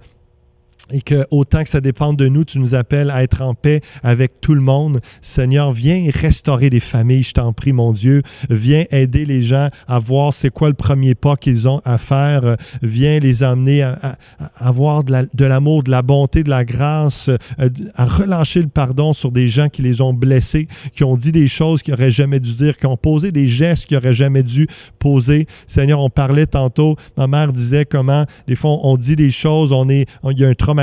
[0.92, 3.82] et que autant que ça dépend de nous, tu nous appelles à être en paix
[4.04, 5.00] avec tout le monde.
[5.22, 8.22] Seigneur, viens restaurer les familles, je t'en prie, mon Dieu.
[8.50, 12.56] Viens aider les gens à voir c'est quoi le premier pas qu'ils ont à faire.
[12.84, 14.16] Viens les amener à,
[14.58, 19.32] avoir de l'amour, de, la bonté, de la grâce, euh, à relâcher le pardon sur
[19.32, 22.54] des gens qui les ont blessés, qui ont dit des choses qu'ils n'auraient jamais dû
[22.54, 24.68] dire, qui ont posé des gestes qu'ils n'auraient jamais dû
[25.00, 25.48] poser.
[25.66, 29.90] Seigneur, on parlait tantôt, ma mère disait comment des fois on dit des choses, on
[29.90, 30.75] est, il y a un traumatisme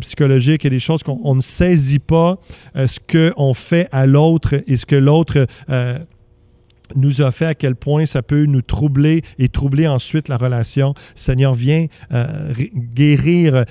[0.00, 2.36] psychologique, a des choses qu'on ne saisit pas
[2.76, 5.98] euh, ce qu'on fait à l'autre et ce que l'autre euh,
[6.96, 10.94] nous a fait, à quel point ça peut nous troubler et troubler ensuite la relation.
[11.14, 13.64] Seigneur, viens euh, guérir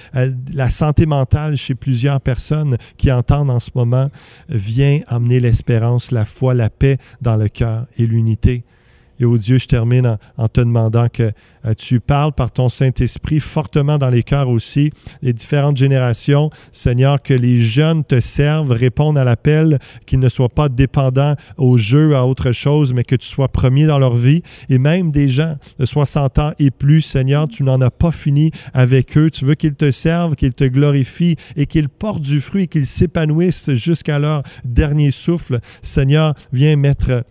[0.53, 4.09] la santé mentale chez plusieurs personnes qui entendent en ce moment.
[4.47, 8.63] Viens amener l'espérance, la foi, la paix dans le cœur et l'unité.
[9.20, 11.32] Et oh Dieu, je termine en, te demandant que
[11.65, 14.91] euh, tu parles par ton Saint-Esprit fortement dans les cœurs aussi,
[15.22, 16.49] les différentes générations.
[16.72, 21.78] Seigneur, que les jeunes te servent, répondent à l'appel, qu'ils ne soient pas dépendants au
[21.78, 24.41] jeu, à autre chose, mais que tu sois premier dans leur vie.
[24.70, 28.51] Et même des gens de 60 ans et plus, Seigneur, tu n'en as pas fini
[28.74, 29.30] avec eux.
[29.30, 32.88] Tu veux qu'ils te servent, qu'ils te glorifient et qu'ils portent du fruit et qu'ils
[32.88, 35.59] s'épanouissent jusqu'à leur dernier souffle.
[35.82, 37.24] Seigneur, viens mettre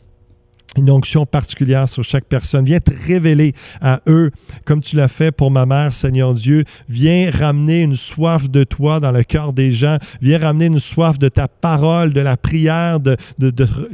[0.78, 2.64] une onction particulière sur chaque personne.
[2.64, 4.30] Viens te révéler à eux,
[4.64, 6.64] comme tu l'as fait pour ma mère, Seigneur Dieu.
[6.88, 9.98] Viens ramener une soif de toi dans le cœur des gens.
[10.20, 13.16] Viens ramener une soif de ta parole, de la prière, de,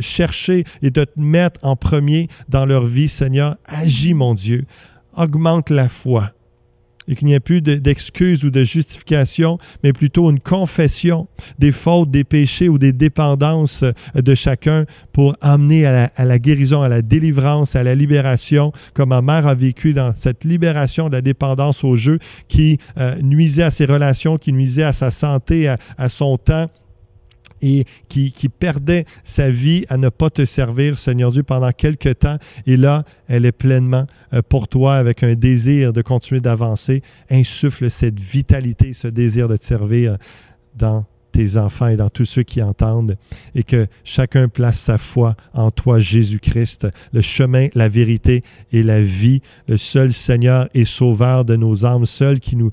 [0.01, 3.57] chercher et de te mettre en premier dans leur vie, Seigneur.
[3.67, 4.65] Agis, mon Dieu.
[5.17, 6.31] Augmente la foi
[7.09, 11.27] et qu'il n'y ait plus d'excuses ou de justification, mais plutôt une confession
[11.59, 16.83] des fautes, des péchés ou des dépendances euh, de chacun pour amener à la, guérison,
[16.83, 21.15] à la délivrance, à la libération, comme ma mère a vécu dans cette libération de
[21.15, 25.69] la dépendance au jeu qui euh, nuisait à ses relations, qui nuisait à sa santé,
[25.69, 26.69] à son temps
[27.65, 32.37] et qui, perdait sa vie à ne pas te servir, Seigneur Dieu, pendant quelque temps.
[32.67, 34.05] Et là, elle est pleinement
[34.35, 37.03] euh, pour toi avec un désir de continuer d'avancer.
[37.31, 40.19] Insuffle cette vitalité, ce désir de te servir
[40.77, 43.17] dans tes enfants et dans tous ceux qui entendent,
[43.57, 49.03] et que chacun place sa foi en toi, Jésus-Christ, le chemin, la vérité et la
[49.03, 52.71] vie, le seul Seigneur et Sauveur de nos âmes, seul qui nous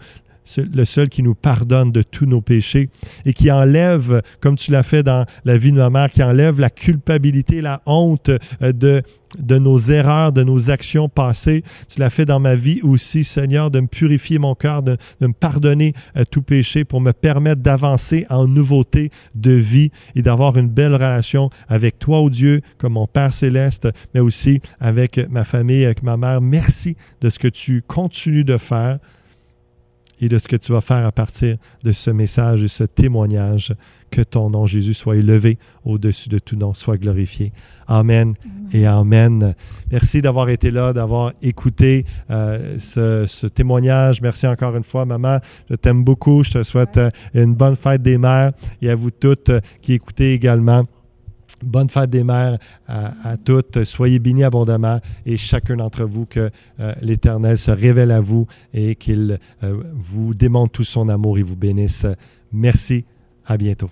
[0.57, 2.89] le seul qui nous pardonne de tous nos péchés
[3.25, 6.59] et qui enlève, comme tu l'as fait dans la vie de ma mère, qui enlève
[6.59, 8.31] la culpabilité, la honte
[8.61, 11.63] euh, de, nos erreurs, de nos actions passées.
[11.87, 15.31] Tu l'as fait dans ma vie aussi, Seigneur, de me purifier mon cœur, de, me
[15.31, 20.69] pardonner euh, tout péché pour me permettre d'avancer en nouveauté de vie et d'avoir une
[20.69, 25.45] belle relation avec toi, ô oh Dieu, comme mon Père céleste, mais aussi avec ma
[25.45, 26.41] famille, avec ma mère.
[26.41, 28.99] Merci de ce que tu continues de faire
[30.22, 33.76] et de ce que tu vas faire à partir de ce message et ce témoignage.
[34.11, 37.53] Que ton nom, Jésus, soit élevé au-dessus de tout nom, soit glorifié.
[37.88, 38.34] Amen,
[38.74, 39.55] et Amen.
[39.89, 44.22] Merci d'avoir été là, d'avoir écouté euh, ce, témoignage.
[44.22, 45.38] Merci encore une fois, maman.
[45.69, 46.43] Je t'aime beaucoup.
[46.43, 48.51] Je te souhaite euh, une bonne fête des mères
[48.82, 50.84] et à vous toutes euh, qui écoutez également.
[51.64, 52.57] Bonne fête des mères
[52.88, 53.84] à, toutes.
[53.84, 56.49] Soyez bénis abondamment et chacun d'entre vous que
[56.80, 61.43] euh, l'Éternel se révèle à vous et qu'il euh, vous démontre tout son amour et
[61.43, 62.05] vous bénisse.
[62.51, 63.05] Merci.
[63.45, 63.89] À bientôt.